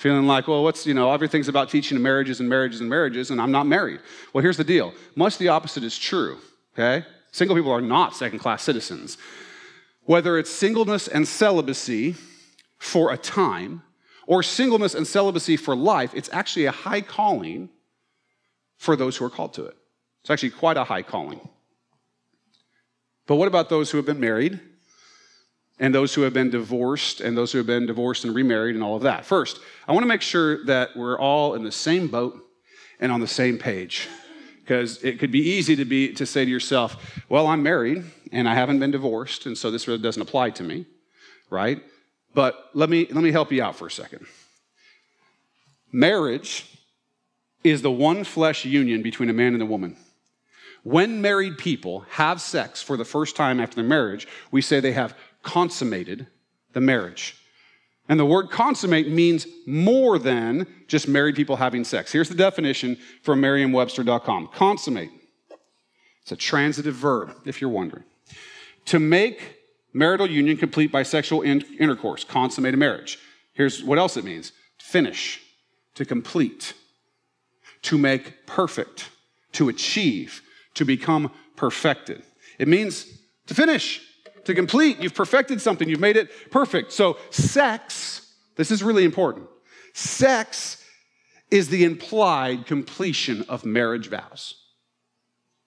feeling 0.00 0.26
like, 0.26 0.48
well, 0.48 0.62
what's, 0.64 0.86
you 0.86 0.94
know, 0.94 1.12
everything's 1.12 1.46
about 1.46 1.68
teaching 1.68 2.00
marriages 2.00 2.40
and 2.40 2.48
marriages 2.48 2.80
and 2.80 2.88
marriages, 2.88 3.30
and 3.30 3.38
I'm 3.38 3.52
not 3.52 3.66
married. 3.66 4.00
Well, 4.32 4.40
here's 4.40 4.56
the 4.56 4.64
deal 4.64 4.94
much 5.14 5.36
the 5.36 5.48
opposite 5.48 5.84
is 5.84 5.98
true, 5.98 6.38
okay? 6.72 7.06
Single 7.32 7.54
people 7.54 7.70
are 7.70 7.82
not 7.82 8.16
second 8.16 8.38
class 8.38 8.62
citizens. 8.62 9.18
Whether 10.04 10.38
it's 10.38 10.50
singleness 10.50 11.06
and 11.06 11.28
celibacy 11.28 12.16
for 12.78 13.12
a 13.12 13.18
time 13.18 13.82
or 14.26 14.42
singleness 14.42 14.94
and 14.94 15.06
celibacy 15.06 15.58
for 15.58 15.76
life, 15.76 16.14
it's 16.14 16.30
actually 16.32 16.64
a 16.64 16.72
high 16.72 17.02
calling 17.02 17.68
for 18.78 18.96
those 18.96 19.18
who 19.18 19.26
are 19.26 19.30
called 19.30 19.52
to 19.54 19.66
it. 19.66 19.76
It's 20.22 20.30
actually 20.30 20.50
quite 20.50 20.78
a 20.78 20.84
high 20.84 21.02
calling. 21.02 21.46
But 23.26 23.36
what 23.36 23.48
about 23.48 23.68
those 23.68 23.90
who 23.90 23.98
have 23.98 24.06
been 24.06 24.18
married 24.18 24.60
and 25.80 25.94
those 25.94 26.14
who 26.14 26.20
have 26.20 26.34
been 26.34 26.50
divorced 26.50 27.20
and 27.22 27.36
those 27.36 27.50
who 27.50 27.58
have 27.58 27.66
been 27.66 27.86
divorced 27.86 28.24
and 28.24 28.34
remarried 28.34 28.74
and 28.76 28.84
all 28.84 28.94
of 28.94 29.02
that. 29.02 29.24
First, 29.24 29.58
I 29.88 29.92
want 29.92 30.02
to 30.02 30.08
make 30.08 30.22
sure 30.22 30.64
that 30.66 30.90
we're 30.94 31.18
all 31.18 31.54
in 31.54 31.64
the 31.64 31.72
same 31.72 32.06
boat 32.06 32.38
and 33.00 33.10
on 33.10 33.20
the 33.20 33.26
same 33.26 33.58
page. 33.58 34.06
Because 34.60 35.02
it 35.02 35.18
could 35.18 35.32
be 35.32 35.40
easy 35.40 35.74
to 35.74 35.84
be 35.84 36.12
to 36.12 36.26
say 36.26 36.44
to 36.44 36.50
yourself, 36.50 37.20
well, 37.28 37.48
I'm 37.48 37.62
married 37.62 38.04
and 38.30 38.48
I 38.48 38.54
haven't 38.54 38.78
been 38.78 38.92
divorced, 38.92 39.46
and 39.46 39.58
so 39.58 39.70
this 39.72 39.88
really 39.88 40.00
doesn't 40.00 40.22
apply 40.22 40.50
to 40.50 40.62
me, 40.62 40.86
right? 41.48 41.82
But 42.34 42.70
let 42.74 42.88
me 42.88 43.08
let 43.10 43.24
me 43.24 43.32
help 43.32 43.50
you 43.50 43.62
out 43.64 43.74
for 43.74 43.86
a 43.86 43.90
second. 43.90 44.26
Marriage 45.90 46.66
is 47.64 47.82
the 47.82 47.90
one 47.90 48.22
flesh 48.22 48.64
union 48.64 49.02
between 49.02 49.28
a 49.28 49.32
man 49.32 49.54
and 49.54 49.62
a 49.62 49.66
woman. 49.66 49.96
When 50.82 51.20
married 51.20 51.58
people 51.58 52.06
have 52.10 52.40
sex 52.40 52.80
for 52.80 52.96
the 52.96 53.04
first 53.04 53.36
time 53.36 53.60
after 53.60 53.76
their 53.76 53.84
marriage, 53.84 54.28
we 54.50 54.62
say 54.62 54.78
they 54.78 54.92
have 54.92 55.14
consummated 55.42 56.26
the 56.72 56.80
marriage. 56.80 57.36
And 58.08 58.18
the 58.18 58.26
word 58.26 58.50
consummate 58.50 59.08
means 59.08 59.46
more 59.66 60.18
than 60.18 60.66
just 60.88 61.06
married 61.06 61.36
people 61.36 61.56
having 61.56 61.84
sex. 61.84 62.10
Here's 62.10 62.28
the 62.28 62.34
definition 62.34 62.98
from 63.22 63.40
merriam-webster.com. 63.40 64.48
Consummate. 64.48 65.10
It's 66.22 66.32
a 66.32 66.36
transitive 66.36 66.94
verb, 66.94 67.34
if 67.44 67.60
you're 67.60 67.70
wondering. 67.70 68.04
To 68.86 68.98
make 68.98 69.58
marital 69.92 70.28
union 70.28 70.56
complete 70.56 70.90
by 70.90 71.04
sexual 71.04 71.42
in- 71.42 71.64
intercourse, 71.78 72.24
consummate 72.24 72.74
a 72.74 72.76
marriage. 72.76 73.18
Here's 73.54 73.82
what 73.84 73.98
else 73.98 74.16
it 74.16 74.24
means 74.24 74.52
finish, 74.78 75.40
to 75.94 76.04
complete, 76.04 76.74
to 77.82 77.96
make 77.96 78.46
perfect, 78.46 79.08
to 79.52 79.68
achieve, 79.68 80.42
to 80.74 80.84
become 80.84 81.30
perfected. 81.54 82.22
It 82.58 82.66
means 82.66 83.06
to 83.46 83.54
finish, 83.54 84.00
to 84.44 84.54
complete. 84.54 85.00
You've 85.00 85.14
perfected 85.14 85.60
something, 85.60 85.88
you've 85.88 86.00
made 86.00 86.16
it 86.16 86.50
perfect. 86.50 86.92
So, 86.92 87.18
sex, 87.30 88.32
this 88.56 88.70
is 88.70 88.82
really 88.82 89.04
important. 89.04 89.46
Sex 89.94 90.84
is 91.50 91.68
the 91.68 91.84
implied 91.84 92.66
completion 92.66 93.44
of 93.48 93.64
marriage 93.64 94.08
vows. 94.08 94.54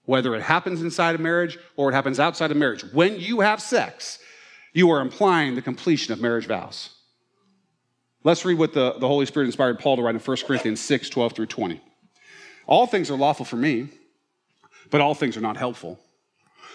Whether 0.05 0.35
it 0.35 0.41
happens 0.41 0.81
inside 0.81 1.15
of 1.15 1.21
marriage 1.21 1.57
or 1.75 1.89
it 1.89 1.93
happens 1.93 2.19
outside 2.19 2.51
of 2.51 2.57
marriage, 2.57 2.83
when 2.93 3.19
you 3.19 3.41
have 3.41 3.61
sex, 3.61 4.19
you 4.73 4.89
are 4.91 5.01
implying 5.01 5.55
the 5.55 5.61
completion 5.61 6.13
of 6.13 6.21
marriage 6.21 6.47
vows. 6.47 6.89
Let's 8.23 8.45
read 8.45 8.57
what 8.57 8.73
the, 8.73 8.93
the 8.99 9.07
Holy 9.07 9.25
Spirit 9.25 9.47
inspired 9.47 9.79
Paul 9.79 9.97
to 9.97 10.01
write 10.01 10.15
in 10.15 10.21
1 10.21 10.37
Corinthians 10.45 10.79
6 10.81 11.09
12 11.09 11.33
through 11.33 11.45
20. 11.47 11.81
All 12.65 12.87
things 12.87 13.11
are 13.11 13.17
lawful 13.17 13.45
for 13.45 13.57
me, 13.57 13.89
but 14.89 15.01
all 15.01 15.13
things 15.13 15.35
are 15.35 15.41
not 15.41 15.57
helpful. 15.57 15.99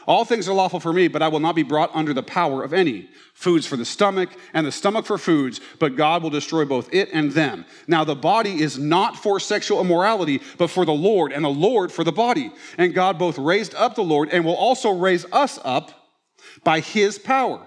All 0.06 0.24
things 0.24 0.48
are 0.48 0.54
lawful 0.54 0.80
for 0.80 0.92
me, 0.92 1.08
but 1.08 1.22
I 1.22 1.28
will 1.28 1.40
not 1.40 1.54
be 1.54 1.62
brought 1.62 1.94
under 1.94 2.14
the 2.14 2.22
power 2.22 2.62
of 2.62 2.72
any. 2.72 3.08
Foods 3.34 3.66
for 3.66 3.76
the 3.76 3.84
stomach, 3.84 4.30
and 4.54 4.66
the 4.66 4.72
stomach 4.72 5.06
for 5.06 5.18
foods, 5.18 5.60
but 5.78 5.96
God 5.96 6.22
will 6.22 6.30
destroy 6.30 6.64
both 6.64 6.92
it 6.92 7.10
and 7.12 7.32
them. 7.32 7.64
Now, 7.86 8.04
the 8.04 8.16
body 8.16 8.62
is 8.62 8.78
not 8.78 9.16
for 9.16 9.38
sexual 9.38 9.80
immorality, 9.80 10.40
but 10.56 10.70
for 10.70 10.84
the 10.84 10.92
Lord, 10.92 11.32
and 11.32 11.44
the 11.44 11.48
Lord 11.48 11.92
for 11.92 12.04
the 12.04 12.12
body. 12.12 12.50
And 12.76 12.94
God 12.94 13.18
both 13.18 13.38
raised 13.38 13.74
up 13.74 13.94
the 13.94 14.02
Lord 14.02 14.28
and 14.30 14.44
will 14.44 14.56
also 14.56 14.90
raise 14.90 15.26
us 15.32 15.58
up 15.64 15.92
by 16.64 16.80
his 16.80 17.18
power. 17.18 17.66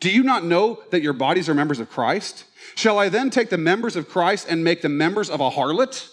Do 0.00 0.10
you 0.10 0.22
not 0.22 0.44
know 0.44 0.80
that 0.90 1.02
your 1.02 1.12
bodies 1.12 1.48
are 1.48 1.54
members 1.54 1.80
of 1.80 1.90
Christ? 1.90 2.44
Shall 2.74 2.98
I 2.98 3.08
then 3.08 3.30
take 3.30 3.50
the 3.50 3.58
members 3.58 3.96
of 3.96 4.08
Christ 4.08 4.46
and 4.48 4.62
make 4.62 4.82
them 4.82 4.96
members 4.96 5.30
of 5.30 5.40
a 5.40 5.50
harlot? 5.50 6.08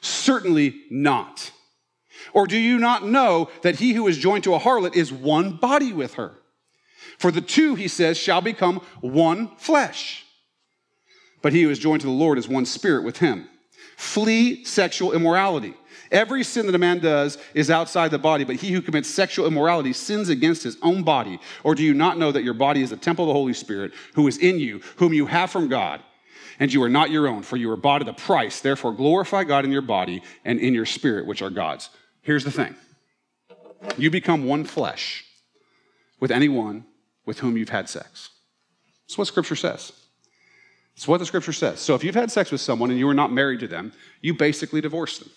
Certainly 0.00 0.80
not. 0.90 1.52
Or 2.32 2.46
do 2.46 2.58
you 2.58 2.78
not 2.78 3.06
know 3.06 3.50
that 3.62 3.76
he 3.76 3.92
who 3.92 4.06
is 4.06 4.18
joined 4.18 4.44
to 4.44 4.54
a 4.54 4.60
harlot 4.60 4.96
is 4.96 5.12
one 5.12 5.56
body 5.56 5.92
with 5.92 6.14
her? 6.14 6.32
For 7.18 7.30
the 7.30 7.40
two, 7.40 7.74
he 7.74 7.88
says, 7.88 8.18
shall 8.18 8.40
become 8.40 8.80
one 9.00 9.56
flesh. 9.56 10.24
But 11.42 11.52
he 11.52 11.62
who 11.62 11.70
is 11.70 11.78
joined 11.78 12.00
to 12.02 12.06
the 12.06 12.12
Lord 12.12 12.38
is 12.38 12.48
one 12.48 12.66
spirit 12.66 13.04
with 13.04 13.18
him. 13.18 13.48
Flee 13.96 14.64
sexual 14.64 15.12
immorality. 15.12 15.74
Every 16.10 16.44
sin 16.44 16.66
that 16.66 16.74
a 16.74 16.78
man 16.78 17.00
does 17.00 17.38
is 17.54 17.70
outside 17.70 18.10
the 18.10 18.18
body, 18.18 18.44
but 18.44 18.56
he 18.56 18.72
who 18.72 18.82
commits 18.82 19.08
sexual 19.08 19.46
immorality 19.46 19.92
sins 19.92 20.28
against 20.28 20.62
his 20.62 20.76
own 20.82 21.02
body. 21.02 21.40
Or 21.64 21.74
do 21.74 21.82
you 21.82 21.94
not 21.94 22.18
know 22.18 22.30
that 22.30 22.44
your 22.44 22.54
body 22.54 22.82
is 22.82 22.92
a 22.92 22.96
temple 22.96 23.24
of 23.24 23.28
the 23.28 23.34
Holy 23.34 23.54
Spirit 23.54 23.92
who 24.14 24.26
is 24.28 24.38
in 24.38 24.58
you, 24.60 24.80
whom 24.96 25.12
you 25.12 25.26
have 25.26 25.50
from 25.50 25.68
God? 25.68 26.02
And 26.58 26.72
you 26.72 26.82
are 26.82 26.88
not 26.88 27.10
your 27.10 27.28
own, 27.28 27.42
for 27.42 27.56
you 27.56 27.68
were 27.68 27.76
bought 27.76 28.02
at 28.02 28.08
a 28.08 28.14
price. 28.14 28.60
Therefore, 28.60 28.92
glorify 28.92 29.44
God 29.44 29.64
in 29.64 29.72
your 29.72 29.82
body 29.82 30.22
and 30.44 30.58
in 30.58 30.74
your 30.74 30.86
spirit, 30.86 31.26
which 31.26 31.42
are 31.42 31.50
God's. 31.50 31.90
Here's 32.26 32.42
the 32.42 32.50
thing 32.50 32.74
you 33.96 34.10
become 34.10 34.46
one 34.46 34.64
flesh 34.64 35.24
with 36.18 36.32
anyone 36.32 36.84
with 37.24 37.38
whom 37.38 37.56
you've 37.56 37.68
had 37.68 37.88
sex. 37.88 38.30
That's 39.06 39.16
what 39.16 39.28
Scripture 39.28 39.54
says. 39.54 39.92
It's 40.96 41.06
what 41.06 41.18
the 41.18 41.26
Scripture 41.26 41.52
says. 41.52 41.78
So 41.78 41.94
if 41.94 42.02
you've 42.02 42.16
had 42.16 42.32
sex 42.32 42.50
with 42.50 42.60
someone 42.60 42.90
and 42.90 42.98
you 42.98 43.06
were 43.06 43.14
not 43.14 43.30
married 43.30 43.60
to 43.60 43.68
them, 43.68 43.92
you 44.22 44.34
basically 44.34 44.80
divorced 44.80 45.20
them. 45.20 45.30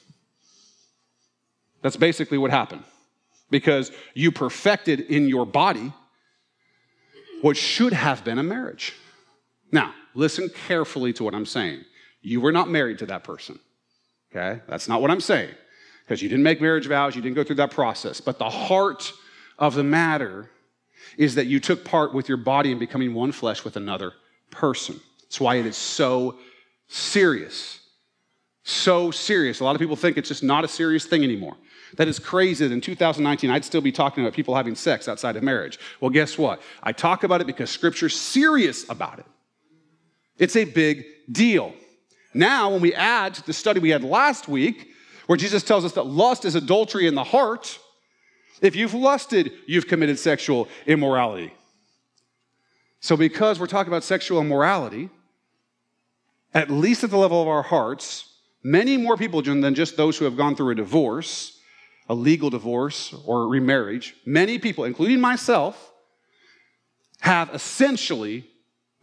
That's 1.83 1.95
basically 1.95 2.39
what 2.39 2.49
happened. 2.49 2.83
Because 3.51 3.91
you 4.15 4.31
perfected 4.31 4.99
in 4.99 5.27
your 5.27 5.45
body 5.45 5.93
what 7.41 7.55
should 7.55 7.93
have 7.93 8.23
been 8.23 8.39
a 8.39 8.43
marriage. 8.43 8.95
Now, 9.71 9.93
listen 10.15 10.49
carefully 10.67 11.13
to 11.13 11.23
what 11.23 11.35
I'm 11.35 11.45
saying. 11.45 11.85
You 12.23 12.41
were 12.41 12.51
not 12.51 12.67
married 12.67 12.97
to 12.99 13.05
that 13.05 13.23
person. 13.23 13.59
Okay? 14.31 14.61
That's 14.67 14.87
not 14.87 15.03
what 15.03 15.11
I'm 15.11 15.21
saying 15.21 15.53
because 16.09 16.23
you 16.23 16.27
didn't 16.27 16.43
make 16.43 16.59
marriage 16.59 16.87
vows, 16.87 17.15
you 17.15 17.21
didn't 17.21 17.35
go 17.35 17.43
through 17.43 17.57
that 17.57 17.69
process. 17.69 18.19
But 18.19 18.39
the 18.39 18.49
heart 18.49 19.13
of 19.59 19.75
the 19.75 19.83
matter 19.83 20.49
is 21.19 21.35
that 21.35 21.45
you 21.45 21.59
took 21.59 21.85
part 21.85 22.15
with 22.15 22.27
your 22.27 22.37
body 22.37 22.71
in 22.71 22.79
becoming 22.79 23.13
one 23.13 23.31
flesh 23.31 23.63
with 23.63 23.77
another 23.77 24.13
person. 24.49 24.99
That's 25.21 25.39
why 25.39 25.57
it 25.57 25.67
is 25.67 25.77
so 25.77 26.39
serious. 26.87 27.81
So 28.63 29.11
serious. 29.11 29.59
A 29.59 29.63
lot 29.63 29.75
of 29.75 29.79
people 29.79 29.95
think 29.95 30.17
it's 30.17 30.29
just 30.29 30.41
not 30.41 30.65
a 30.65 30.67
serious 30.67 31.05
thing 31.05 31.23
anymore. 31.23 31.57
That 31.97 32.07
is 32.07 32.17
crazy 32.17 32.67
that 32.67 32.73
in 32.73 32.81
2019 32.81 33.51
I'd 33.51 33.63
still 33.63 33.79
be 33.79 33.91
talking 33.91 34.23
about 34.23 34.33
people 34.33 34.55
having 34.55 34.73
sex 34.73 35.07
outside 35.07 35.35
of 35.35 35.43
marriage. 35.43 35.77
Well, 36.01 36.09
guess 36.09 36.39
what? 36.39 36.59
I 36.81 36.91
talk 36.91 37.23
about 37.23 37.39
it 37.39 37.45
because 37.45 37.69
Scripture's 37.69 38.19
serious 38.19 38.89
about 38.89 39.19
it. 39.19 39.25
It's 40.39 40.55
a 40.55 40.65
big 40.65 41.05
deal. 41.31 41.71
Now, 42.33 42.71
when 42.71 42.81
we 42.81 42.95
add 42.95 43.35
to 43.35 43.45
the 43.45 43.53
study 43.53 43.79
we 43.79 43.91
had 43.91 44.03
last 44.03 44.47
week, 44.47 44.88
where 45.29 45.37
Jesus 45.37 45.61
tells 45.61 45.85
us 45.85 45.91
that 45.91 46.07
lust 46.07 46.43
is 46.43 46.55
adultery 46.55 47.05
in 47.05 47.13
the 47.13 47.23
heart. 47.23 47.77
If 48.63 48.75
you've 48.75 48.95
lusted, 48.95 49.51
you've 49.67 49.87
committed 49.87 50.17
sexual 50.17 50.67
immorality. 50.87 51.53
So, 52.99 53.15
because 53.15 53.59
we're 53.59 53.67
talking 53.67 53.93
about 53.93 54.03
sexual 54.03 54.41
immorality, 54.41 55.11
at 56.51 56.71
least 56.71 57.03
at 57.03 57.11
the 57.11 57.17
level 57.17 57.39
of 57.43 57.47
our 57.47 57.61
hearts, 57.61 58.37
many 58.63 58.97
more 58.97 59.17
people 59.17 59.43
than 59.43 59.75
just 59.75 59.97
those 59.97 60.17
who 60.17 60.25
have 60.25 60.35
gone 60.35 60.55
through 60.55 60.71
a 60.71 60.75
divorce, 60.75 61.59
a 62.09 62.15
legal 62.15 62.49
divorce, 62.49 63.13
or 63.23 63.47
remarriage, 63.47 64.15
many 64.25 64.57
people, 64.57 64.83
including 64.83 65.21
myself, 65.21 65.93
have 67.19 67.53
essentially 67.53 68.47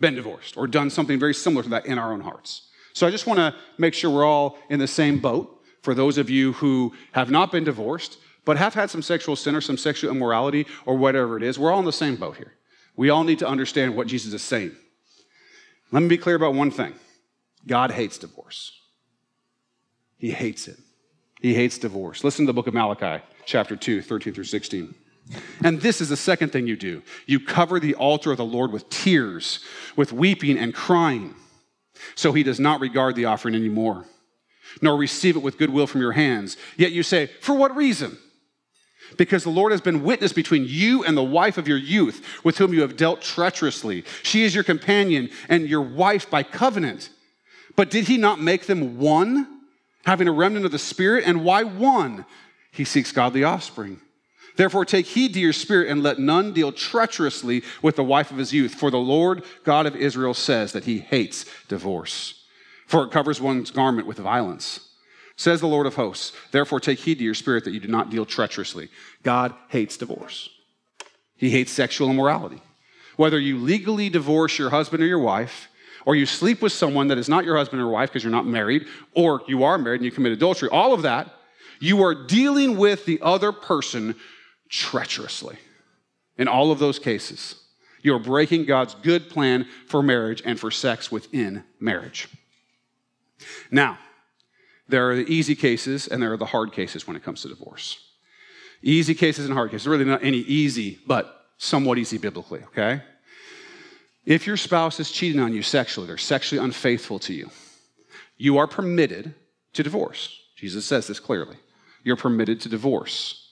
been 0.00 0.16
divorced 0.16 0.56
or 0.56 0.66
done 0.66 0.90
something 0.90 1.20
very 1.20 1.34
similar 1.34 1.62
to 1.62 1.68
that 1.68 1.86
in 1.86 2.00
our 2.00 2.12
own 2.12 2.20
hearts. 2.20 2.68
So 2.94 3.06
I 3.06 3.12
just 3.12 3.28
want 3.28 3.38
to 3.38 3.54
make 3.78 3.94
sure 3.94 4.10
we're 4.10 4.24
all 4.24 4.58
in 4.68 4.80
the 4.80 4.88
same 4.88 5.20
boat 5.20 5.55
for 5.86 5.94
those 5.94 6.18
of 6.18 6.28
you 6.28 6.52
who 6.54 6.92
have 7.12 7.30
not 7.30 7.52
been 7.52 7.62
divorced, 7.62 8.18
but 8.44 8.56
have 8.56 8.74
had 8.74 8.90
some 8.90 9.02
sexual 9.02 9.36
sin 9.36 9.54
or 9.54 9.60
some 9.60 9.76
sexual 9.76 10.10
immorality 10.10 10.66
or 10.84 10.96
whatever 10.96 11.36
it 11.36 11.44
is, 11.44 11.60
we're 11.60 11.70
all 11.70 11.78
in 11.78 11.84
the 11.84 11.92
same 11.92 12.16
boat 12.16 12.36
here. 12.36 12.54
We 12.96 13.08
all 13.08 13.22
need 13.22 13.38
to 13.38 13.46
understand 13.46 13.94
what 13.94 14.08
Jesus 14.08 14.34
is 14.34 14.42
saying. 14.42 14.72
Let 15.92 16.02
me 16.02 16.08
be 16.08 16.18
clear 16.18 16.34
about 16.34 16.54
one 16.54 16.72
thing 16.72 16.92
God 17.68 17.92
hates 17.92 18.18
divorce. 18.18 18.72
He 20.18 20.32
hates 20.32 20.66
it. 20.66 20.80
He 21.40 21.54
hates 21.54 21.78
divorce. 21.78 22.24
Listen 22.24 22.46
to 22.46 22.50
the 22.50 22.54
book 22.54 22.66
of 22.66 22.74
Malachi, 22.74 23.22
chapter 23.44 23.76
2, 23.76 24.02
13 24.02 24.34
through 24.34 24.42
16. 24.42 24.92
And 25.62 25.80
this 25.80 26.00
is 26.00 26.08
the 26.08 26.16
second 26.16 26.50
thing 26.50 26.66
you 26.66 26.76
do 26.76 27.00
you 27.26 27.38
cover 27.38 27.78
the 27.78 27.94
altar 27.94 28.32
of 28.32 28.38
the 28.38 28.44
Lord 28.44 28.72
with 28.72 28.90
tears, 28.90 29.60
with 29.94 30.12
weeping 30.12 30.58
and 30.58 30.74
crying. 30.74 31.36
So 32.16 32.32
he 32.32 32.42
does 32.42 32.58
not 32.58 32.80
regard 32.80 33.14
the 33.14 33.26
offering 33.26 33.54
anymore, 33.54 34.04
nor 34.82 34.96
receive 34.96 35.36
it 35.36 35.42
with 35.42 35.58
goodwill 35.58 35.86
from 35.86 36.00
your 36.00 36.12
hands. 36.12 36.56
Yet 36.76 36.92
you 36.92 37.02
say, 37.02 37.26
For 37.40 37.54
what 37.54 37.76
reason? 37.76 38.18
Because 39.16 39.44
the 39.44 39.50
Lord 39.50 39.72
has 39.72 39.80
been 39.80 40.02
witness 40.02 40.32
between 40.32 40.64
you 40.66 41.04
and 41.04 41.16
the 41.16 41.22
wife 41.22 41.58
of 41.58 41.68
your 41.68 41.78
youth, 41.78 42.24
with 42.42 42.58
whom 42.58 42.74
you 42.74 42.82
have 42.82 42.96
dealt 42.96 43.22
treacherously. 43.22 44.04
She 44.22 44.42
is 44.42 44.54
your 44.54 44.64
companion 44.64 45.30
and 45.48 45.68
your 45.68 45.82
wife 45.82 46.28
by 46.28 46.42
covenant. 46.42 47.10
But 47.76 47.90
did 47.90 48.08
he 48.08 48.16
not 48.16 48.40
make 48.40 48.66
them 48.66 48.98
one, 48.98 49.46
having 50.04 50.28
a 50.28 50.32
remnant 50.32 50.66
of 50.66 50.72
the 50.72 50.78
Spirit? 50.78 51.24
And 51.24 51.44
why 51.44 51.62
one? 51.62 52.24
He 52.72 52.84
seeks 52.84 53.12
godly 53.12 53.44
offspring. 53.44 54.00
Therefore, 54.56 54.84
take 54.84 55.06
heed 55.06 55.34
to 55.34 55.40
your 55.40 55.52
spirit 55.52 55.90
and 55.90 56.02
let 56.02 56.18
none 56.18 56.52
deal 56.52 56.72
treacherously 56.72 57.62
with 57.82 57.96
the 57.96 58.04
wife 58.04 58.30
of 58.30 58.38
his 58.38 58.52
youth. 58.52 58.74
For 58.74 58.90
the 58.90 58.96
Lord 58.96 59.44
God 59.64 59.86
of 59.86 59.94
Israel 59.94 60.34
says 60.34 60.72
that 60.72 60.84
he 60.84 60.98
hates 60.98 61.44
divorce, 61.68 62.45
for 62.86 63.04
it 63.04 63.10
covers 63.10 63.40
one's 63.40 63.70
garment 63.70 64.06
with 64.06 64.18
violence. 64.18 64.80
Says 65.36 65.60
the 65.60 65.66
Lord 65.66 65.86
of 65.86 65.96
hosts, 65.96 66.32
therefore 66.50 66.80
take 66.80 66.98
heed 66.98 67.18
to 67.18 67.24
your 67.24 67.34
spirit 67.34 67.64
that 67.64 67.72
you 67.72 67.80
do 67.80 67.88
not 67.88 68.10
deal 68.10 68.24
treacherously. 68.24 68.88
God 69.22 69.54
hates 69.68 69.96
divorce. 69.96 70.48
He 71.36 71.50
hates 71.50 71.70
sexual 71.70 72.10
immorality. 72.10 72.62
Whether 73.16 73.38
you 73.38 73.58
legally 73.58 74.08
divorce 74.08 74.58
your 74.58 74.70
husband 74.70 75.02
or 75.02 75.06
your 75.06 75.18
wife, 75.18 75.68
or 76.06 76.14
you 76.14 76.24
sleep 76.24 76.62
with 76.62 76.72
someone 76.72 77.08
that 77.08 77.18
is 77.18 77.28
not 77.28 77.44
your 77.44 77.56
husband 77.56 77.82
or 77.82 77.88
wife 77.88 78.10
because 78.10 78.22
you're 78.22 78.30
not 78.30 78.46
married, 78.46 78.86
or 79.12 79.42
you 79.46 79.64
are 79.64 79.76
married 79.76 80.00
and 80.00 80.04
you 80.04 80.10
commit 80.10 80.32
adultery, 80.32 80.68
all 80.70 80.94
of 80.94 81.02
that, 81.02 81.30
you 81.80 82.02
are 82.02 82.14
dealing 82.14 82.76
with 82.76 83.04
the 83.04 83.18
other 83.20 83.52
person 83.52 84.14
treacherously. 84.70 85.56
In 86.38 86.48
all 86.48 86.70
of 86.70 86.78
those 86.78 86.98
cases, 86.98 87.56
you're 88.02 88.18
breaking 88.18 88.66
God's 88.66 88.94
good 88.94 89.28
plan 89.28 89.66
for 89.86 90.02
marriage 90.02 90.42
and 90.44 90.58
for 90.58 90.70
sex 90.70 91.10
within 91.10 91.64
marriage. 91.80 92.28
Now, 93.70 93.98
there 94.88 95.10
are 95.10 95.16
the 95.16 95.32
easy 95.32 95.54
cases 95.54 96.06
and 96.06 96.22
there 96.22 96.32
are 96.32 96.36
the 96.36 96.46
hard 96.46 96.72
cases 96.72 97.06
when 97.06 97.16
it 97.16 97.24
comes 97.24 97.42
to 97.42 97.48
divorce. 97.48 97.98
Easy 98.82 99.14
cases 99.14 99.46
and 99.46 99.54
hard 99.54 99.70
cases. 99.70 99.86
Really 99.86 100.04
not 100.04 100.22
any 100.22 100.38
easy, 100.38 100.98
but 101.06 101.46
somewhat 101.58 101.98
easy 101.98 102.18
biblically, 102.18 102.60
okay? 102.64 103.02
If 104.24 104.46
your 104.46 104.56
spouse 104.56 105.00
is 105.00 105.10
cheating 105.10 105.40
on 105.40 105.52
you 105.54 105.62
sexually, 105.62 106.06
they're 106.06 106.18
sexually 106.18 106.62
unfaithful 106.62 107.18
to 107.20 107.32
you, 107.32 107.50
you 108.36 108.58
are 108.58 108.66
permitted 108.66 109.34
to 109.72 109.82
divorce. 109.82 110.38
Jesus 110.56 110.84
says 110.84 111.06
this 111.06 111.20
clearly. 111.20 111.56
You're 112.02 112.16
permitted 112.16 112.60
to 112.62 112.68
divorce. 112.68 113.50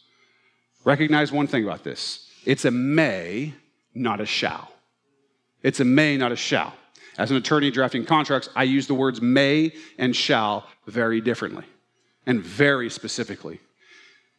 Recognize 0.85 1.33
one 1.33 1.47
thing 1.47 1.65
about 1.65 1.85
this 1.85 2.29
it's 2.45 2.65
a 2.65 2.71
may, 2.71 3.55
not 3.95 4.21
a 4.21 4.27
shall. 4.27 4.71
It's 5.63 5.81
a 5.81 5.85
may, 5.85 6.17
not 6.17 6.33
a 6.33 6.37
shall. 6.37 6.75
As 7.17 7.31
an 7.31 7.37
attorney 7.37 7.71
drafting 7.71 8.05
contracts, 8.05 8.49
I 8.57 8.65
use 8.65 8.87
the 8.87 8.95
words 8.95 9.21
may 9.23 9.73
and 9.99 10.15
shall 10.15 10.67
very 10.87 11.21
differently 11.21 11.65
and 12.27 12.43
very 12.43 12.91
specifically. 12.91 13.61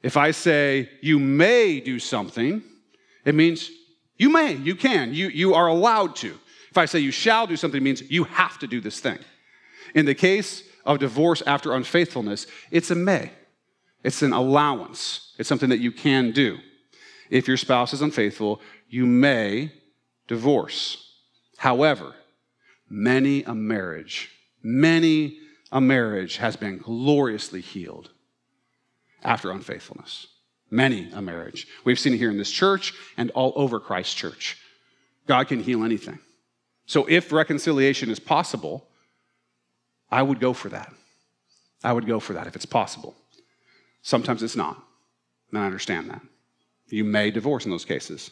If 0.02 0.18
I 0.18 0.32
say 0.32 0.90
you 1.02 1.20
may 1.20 1.80
do 1.80 2.00
something, 2.00 2.62
it 3.24 3.34
means 3.34 3.72
you 4.18 4.30
may, 4.30 4.54
you 4.54 4.76
can, 4.76 5.14
you, 5.14 5.28
you 5.30 5.54
are 5.54 5.68
allowed 5.68 6.16
to. 6.18 6.38
If 6.70 6.78
I 6.78 6.86
say 6.86 7.00
you 7.00 7.12
shall 7.12 7.48
do 7.48 7.56
something, 7.56 7.80
it 7.80 7.84
means 7.84 8.04
you 8.12 8.26
have 8.26 8.60
to 8.60 8.68
do 8.68 8.82
this 8.82 9.00
thing. 9.00 9.20
In 9.94 10.06
the 10.06 10.16
case 10.16 10.64
of 10.86 11.00
divorce 11.00 11.42
after 11.48 11.74
unfaithfulness, 11.74 12.48
it's 12.72 12.92
a 12.92 12.96
may, 12.96 13.32
it's 14.04 14.22
an 14.22 14.34
allowance. 14.34 15.34
It's 15.38 15.50
something 15.50 15.70
that 15.70 15.80
you 15.80 15.92
can 15.92 16.32
do. 16.32 16.60
If 17.30 17.48
your 17.48 17.58
spouse 17.58 17.94
is 17.94 18.02
unfaithful, 18.02 18.62
you 18.88 19.06
may 19.06 19.72
divorce. 20.28 21.14
However, 21.58 22.14
many 22.96 23.44
a 23.44 23.54
marriage, 23.54 24.32
many 24.64 25.38
a 25.72 25.82
marriage 25.82 26.38
has 26.38 26.56
been 26.56 26.78
gloriously 26.78 27.60
healed 27.60 28.10
after 29.22 29.52
unfaithfulness. 29.52 30.28
Many 30.72 31.12
a 31.12 31.22
marriage. 31.22 31.68
We've 31.84 32.00
seen 32.00 32.14
it 32.14 32.18
here 32.18 32.32
in 32.32 32.38
this 32.38 32.50
church 32.50 32.94
and 33.18 33.32
all 33.32 33.52
over 33.56 33.80
Christ's 33.80 34.16
church. 34.16 34.58
God 35.28 35.48
can 35.48 35.62
heal 35.62 35.84
anything. 35.84 36.20
So 36.86 37.06
if 37.10 37.32
reconciliation 37.32 38.10
is 38.10 38.20
possible, 38.20 38.88
I 40.10 40.22
would 40.22 40.40
go 40.40 40.54
for 40.54 40.70
that. 40.70 40.92
I 41.84 41.92
would 41.92 42.08
go 42.08 42.20
for 42.20 42.34
that 42.34 42.48
if 42.48 42.56
it's 42.56 42.66
possible. 42.66 43.16
Sometimes 44.02 44.42
it's 44.42 44.56
not. 44.56 44.82
And 45.52 45.60
I 45.60 45.66
understand 45.66 46.10
that. 46.10 46.22
You 46.88 47.04
may 47.04 47.30
divorce 47.30 47.66
in 47.66 47.72
those 47.72 47.86
cases. 47.86 48.32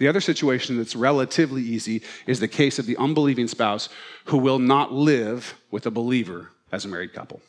The 0.00 0.08
other 0.08 0.22
situation 0.22 0.78
that's 0.78 0.96
relatively 0.96 1.62
easy 1.62 2.02
is 2.26 2.40
the 2.40 2.48
case 2.48 2.78
of 2.78 2.86
the 2.86 2.96
unbelieving 2.96 3.46
spouse 3.46 3.90
who 4.24 4.38
will 4.38 4.58
not 4.58 4.94
live 4.94 5.54
with 5.70 5.84
a 5.84 5.90
believer 5.90 6.50
as 6.72 6.86
a 6.86 6.88
married 6.88 7.12
couple. 7.12 7.42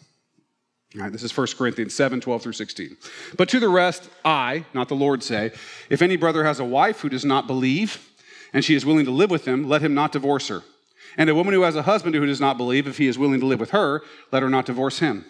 All 0.95 1.01
right, 1.01 1.11
this 1.13 1.23
is 1.23 1.35
1 1.35 1.47
Corinthians 1.57 1.95
7 1.95 2.19
12 2.19 2.41
through 2.43 2.51
16. 2.51 2.97
But 3.37 3.47
to 3.49 3.61
the 3.61 3.69
rest, 3.69 4.09
I, 4.25 4.65
not 4.73 4.89
the 4.89 4.97
Lord, 4.97 5.23
say, 5.23 5.53
if 5.89 6.01
any 6.01 6.17
brother 6.17 6.43
has 6.43 6.59
a 6.59 6.65
wife 6.65 6.99
who 6.99 7.07
does 7.07 7.23
not 7.23 7.47
believe, 7.47 8.05
and 8.51 8.65
she 8.65 8.75
is 8.75 8.85
willing 8.85 9.05
to 9.05 9.11
live 9.11 9.31
with 9.31 9.47
him, 9.47 9.69
let 9.69 9.81
him 9.81 9.93
not 9.93 10.11
divorce 10.11 10.49
her. 10.49 10.61
And 11.17 11.29
a 11.29 11.35
woman 11.35 11.53
who 11.53 11.61
has 11.61 11.77
a 11.77 11.83
husband 11.83 12.15
who 12.15 12.25
does 12.25 12.41
not 12.41 12.57
believe, 12.57 12.85
if 12.85 12.97
he 12.97 13.07
is 13.07 13.17
willing 13.17 13.39
to 13.39 13.45
live 13.45 13.61
with 13.61 13.71
her, 13.71 14.03
let 14.33 14.43
her 14.43 14.49
not 14.49 14.65
divorce 14.65 14.99
him. 14.99 15.23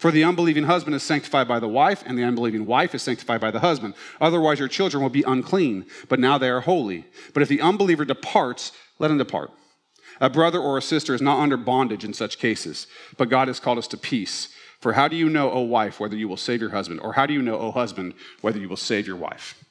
For 0.00 0.10
the 0.10 0.24
unbelieving 0.24 0.64
husband 0.64 0.96
is 0.96 1.02
sanctified 1.02 1.46
by 1.46 1.60
the 1.60 1.68
wife, 1.68 2.02
and 2.06 2.16
the 2.16 2.24
unbelieving 2.24 2.64
wife 2.64 2.94
is 2.94 3.02
sanctified 3.02 3.42
by 3.42 3.50
the 3.50 3.60
husband. 3.60 3.92
Otherwise, 4.18 4.58
your 4.58 4.66
children 4.66 5.02
will 5.02 5.10
be 5.10 5.24
unclean, 5.24 5.84
but 6.08 6.18
now 6.18 6.38
they 6.38 6.48
are 6.48 6.62
holy. 6.62 7.04
But 7.34 7.42
if 7.42 7.50
the 7.50 7.60
unbeliever 7.60 8.06
departs, 8.06 8.72
let 8.98 9.10
him 9.10 9.18
depart. 9.18 9.50
A 10.18 10.30
brother 10.30 10.58
or 10.58 10.78
a 10.78 10.82
sister 10.82 11.14
is 11.14 11.20
not 11.20 11.38
under 11.38 11.58
bondage 11.58 12.02
in 12.02 12.14
such 12.14 12.38
cases, 12.38 12.86
but 13.18 13.28
God 13.28 13.48
has 13.48 13.60
called 13.60 13.76
us 13.76 13.86
to 13.88 13.98
peace. 13.98 14.48
For 14.80 14.94
how 14.94 15.06
do 15.06 15.16
you 15.16 15.28
know, 15.28 15.50
O 15.50 15.60
wife, 15.60 16.00
whether 16.00 16.16
you 16.16 16.28
will 16.28 16.38
save 16.38 16.62
your 16.62 16.70
husband? 16.70 17.00
Or 17.00 17.12
how 17.12 17.26
do 17.26 17.34
you 17.34 17.42
know, 17.42 17.58
O 17.58 17.70
husband, 17.70 18.14
whether 18.40 18.58
you 18.58 18.70
will 18.70 18.78
save 18.78 19.06
your 19.06 19.16
wife? 19.16 19.62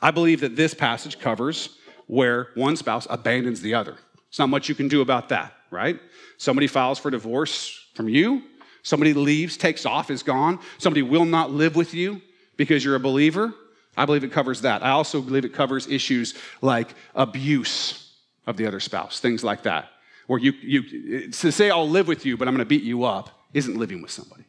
I 0.00 0.12
believe 0.12 0.40
that 0.40 0.56
this 0.56 0.72
passage 0.72 1.18
covers 1.18 1.76
where 2.06 2.48
one 2.54 2.74
spouse 2.74 3.06
abandons 3.10 3.60
the 3.60 3.74
other. 3.74 3.98
It's 4.30 4.38
not 4.38 4.48
much 4.48 4.70
you 4.70 4.74
can 4.74 4.88
do 4.88 5.02
about 5.02 5.28
that, 5.28 5.52
right? 5.70 6.00
Somebody 6.38 6.68
files 6.68 6.98
for 6.98 7.10
divorce 7.10 7.86
from 7.94 8.08
you, 8.08 8.44
Somebody 8.82 9.12
leaves, 9.12 9.56
takes 9.56 9.84
off, 9.84 10.10
is 10.10 10.22
gone. 10.22 10.58
Somebody 10.78 11.02
will 11.02 11.24
not 11.24 11.50
live 11.50 11.76
with 11.76 11.94
you 11.94 12.22
because 12.56 12.84
you're 12.84 12.96
a 12.96 13.00
believer. 13.00 13.54
I 13.96 14.06
believe 14.06 14.24
it 14.24 14.32
covers 14.32 14.62
that. 14.62 14.82
I 14.82 14.90
also 14.90 15.20
believe 15.20 15.44
it 15.44 15.52
covers 15.52 15.86
issues 15.86 16.34
like 16.62 16.94
abuse 17.14 18.14
of 18.46 18.56
the 18.56 18.66
other 18.66 18.80
spouse, 18.80 19.20
things 19.20 19.44
like 19.44 19.64
that. 19.64 19.90
Where 20.26 20.38
you, 20.38 20.52
you 20.62 21.30
to 21.30 21.50
say 21.50 21.70
I'll 21.70 21.88
live 21.88 22.06
with 22.06 22.24
you, 22.24 22.36
but 22.36 22.48
I'm 22.48 22.54
going 22.54 22.64
to 22.64 22.68
beat 22.68 22.84
you 22.84 23.04
up, 23.04 23.30
isn't 23.52 23.76
living 23.76 24.00
with 24.00 24.10
somebody, 24.10 24.44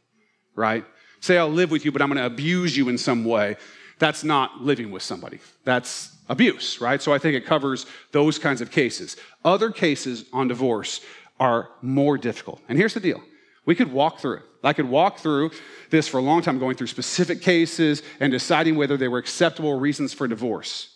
right? 0.55 0.85
Say 1.21 1.37
I'll 1.37 1.49
live 1.49 1.71
with 1.71 1.85
you, 1.85 1.91
but 1.91 2.01
I'm 2.01 2.07
going 2.09 2.19
to 2.19 2.25
abuse 2.25 2.77
you 2.77 2.89
in 2.89 2.97
some 2.97 3.25
way. 3.25 3.57
That's 3.99 4.23
not 4.23 4.61
living 4.61 4.91
with 4.91 5.03
somebody. 5.03 5.39
That's 5.63 6.15
abuse, 6.29 6.81
right? 6.81 7.01
So 7.01 7.13
I 7.13 7.17
think 7.17 7.35
it 7.35 7.45
covers 7.45 7.85
those 8.11 8.39
kinds 8.39 8.61
of 8.61 8.71
cases. 8.71 9.17
Other 9.45 9.69
cases 9.69 10.25
on 10.33 10.47
divorce 10.47 11.01
are 11.39 11.69
more 11.81 12.17
difficult. 12.17 12.61
And 12.69 12.77
here's 12.77 12.93
the 12.93 12.99
deal 12.99 13.21
we 13.65 13.75
could 13.75 13.91
walk 13.91 14.19
through 14.19 14.37
it. 14.37 14.43
I 14.63 14.73
could 14.73 14.89
walk 14.89 15.19
through 15.19 15.51
this 15.89 16.07
for 16.07 16.17
a 16.17 16.21
long 16.21 16.41
time, 16.41 16.59
going 16.59 16.75
through 16.75 16.87
specific 16.87 17.41
cases 17.41 18.03
and 18.19 18.31
deciding 18.31 18.75
whether 18.75 18.97
they 18.97 19.07
were 19.07 19.17
acceptable 19.17 19.79
reasons 19.79 20.13
for 20.13 20.27
divorce. 20.27 20.95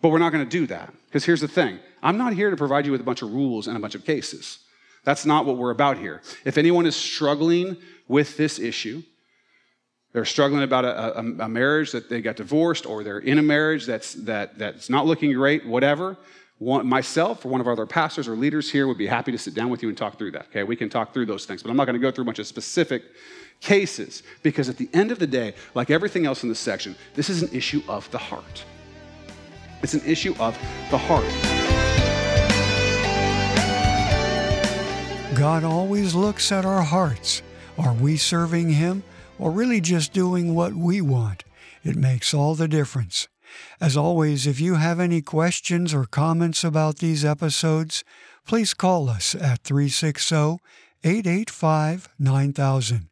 But 0.00 0.10
we're 0.10 0.18
not 0.18 0.30
going 0.30 0.44
to 0.44 0.50
do 0.50 0.66
that. 0.68 0.92
Because 1.06 1.24
here's 1.24 1.40
the 1.40 1.48
thing 1.48 1.80
I'm 2.02 2.18
not 2.18 2.32
here 2.32 2.50
to 2.50 2.56
provide 2.56 2.86
you 2.86 2.92
with 2.92 3.00
a 3.00 3.04
bunch 3.04 3.22
of 3.22 3.32
rules 3.32 3.66
and 3.66 3.76
a 3.76 3.80
bunch 3.80 3.94
of 3.94 4.04
cases. 4.04 4.58
That's 5.04 5.24
not 5.24 5.46
what 5.46 5.56
we're 5.56 5.70
about 5.70 5.98
here. 5.98 6.22
If 6.44 6.58
anyone 6.58 6.86
is 6.86 6.94
struggling 6.94 7.76
with 8.08 8.36
this 8.36 8.58
issue, 8.58 9.02
they're 10.12 10.24
struggling 10.24 10.62
about 10.62 10.84
a, 10.84 11.18
a, 11.18 11.22
a 11.44 11.48
marriage 11.48 11.92
that 11.92 12.08
they 12.08 12.20
got 12.20 12.36
divorced, 12.36 12.86
or 12.86 13.04
they're 13.04 13.18
in 13.18 13.38
a 13.38 13.42
marriage 13.42 13.86
that's, 13.86 14.14
that, 14.14 14.58
that's 14.58 14.90
not 14.90 15.06
looking 15.06 15.32
great, 15.32 15.66
whatever, 15.66 16.16
one, 16.58 16.86
myself 16.86 17.44
or 17.44 17.48
one 17.48 17.60
of 17.60 17.66
our 17.66 17.72
other 17.74 17.86
pastors 17.86 18.26
or 18.26 18.34
leaders 18.34 18.70
here 18.70 18.86
would 18.88 18.98
be 18.98 19.06
happy 19.06 19.30
to 19.32 19.38
sit 19.38 19.54
down 19.54 19.70
with 19.70 19.82
you 19.82 19.88
and 19.88 19.96
talk 19.96 20.18
through 20.18 20.32
that. 20.32 20.46
Okay, 20.46 20.64
we 20.64 20.76
can 20.76 20.88
talk 20.88 21.12
through 21.12 21.26
those 21.26 21.46
things, 21.46 21.62
but 21.62 21.70
I'm 21.70 21.76
not 21.76 21.84
going 21.84 21.94
to 21.94 22.00
go 22.00 22.10
through 22.10 22.22
a 22.22 22.26
bunch 22.26 22.40
of 22.40 22.46
specific 22.46 23.02
cases 23.60 24.22
because 24.42 24.68
at 24.68 24.76
the 24.76 24.88
end 24.92 25.12
of 25.12 25.18
the 25.18 25.26
day, 25.26 25.54
like 25.74 25.90
everything 25.90 26.26
else 26.26 26.42
in 26.42 26.48
this 26.48 26.58
section, 26.58 26.96
this 27.14 27.30
is 27.30 27.42
an 27.42 27.50
issue 27.52 27.82
of 27.88 28.10
the 28.10 28.18
heart. 28.18 28.64
It's 29.82 29.94
an 29.94 30.02
issue 30.04 30.34
of 30.40 30.58
the 30.90 30.98
heart. 30.98 31.24
God 35.38 35.62
always 35.62 36.16
looks 36.16 36.50
at 36.50 36.64
our 36.64 36.82
hearts. 36.82 37.42
Are 37.78 37.94
we 37.94 38.16
serving 38.16 38.70
Him 38.70 39.04
or 39.38 39.52
really 39.52 39.80
just 39.80 40.12
doing 40.12 40.52
what 40.56 40.74
we 40.74 41.00
want? 41.00 41.44
It 41.84 41.94
makes 41.94 42.34
all 42.34 42.56
the 42.56 42.66
difference. 42.66 43.28
As 43.80 43.96
always, 43.96 44.46
if 44.46 44.60
you 44.60 44.74
have 44.74 45.00
any 45.00 45.22
questions 45.22 45.94
or 45.94 46.04
comments 46.04 46.64
about 46.64 46.98
these 46.98 47.24
episodes, 47.24 48.04
please 48.46 48.74
call 48.74 49.08
us 49.08 49.34
at 49.34 49.64
360 49.64 50.58
885 51.04 52.08
9000 52.18 53.08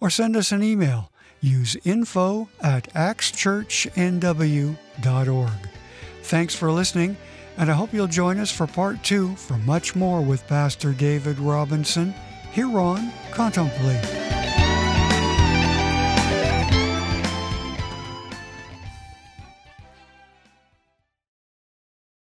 or 0.00 0.10
send 0.10 0.36
us 0.36 0.52
an 0.52 0.62
email. 0.62 1.10
Use 1.40 1.76
info 1.84 2.48
at 2.60 2.92
axchurchnw.org. 2.94 5.68
Thanks 6.22 6.54
for 6.54 6.70
listening, 6.70 7.16
and 7.56 7.70
I 7.70 7.74
hope 7.74 7.92
you'll 7.92 8.06
join 8.06 8.38
us 8.38 8.50
for 8.50 8.66
part 8.66 9.02
two 9.04 9.34
for 9.36 9.56
much 9.58 9.94
more 9.94 10.20
with 10.20 10.46
Pastor 10.46 10.92
David 10.92 11.38
Robinson 11.38 12.14
here 12.52 12.78
on 12.78 13.12
Contemplate. 13.30 14.37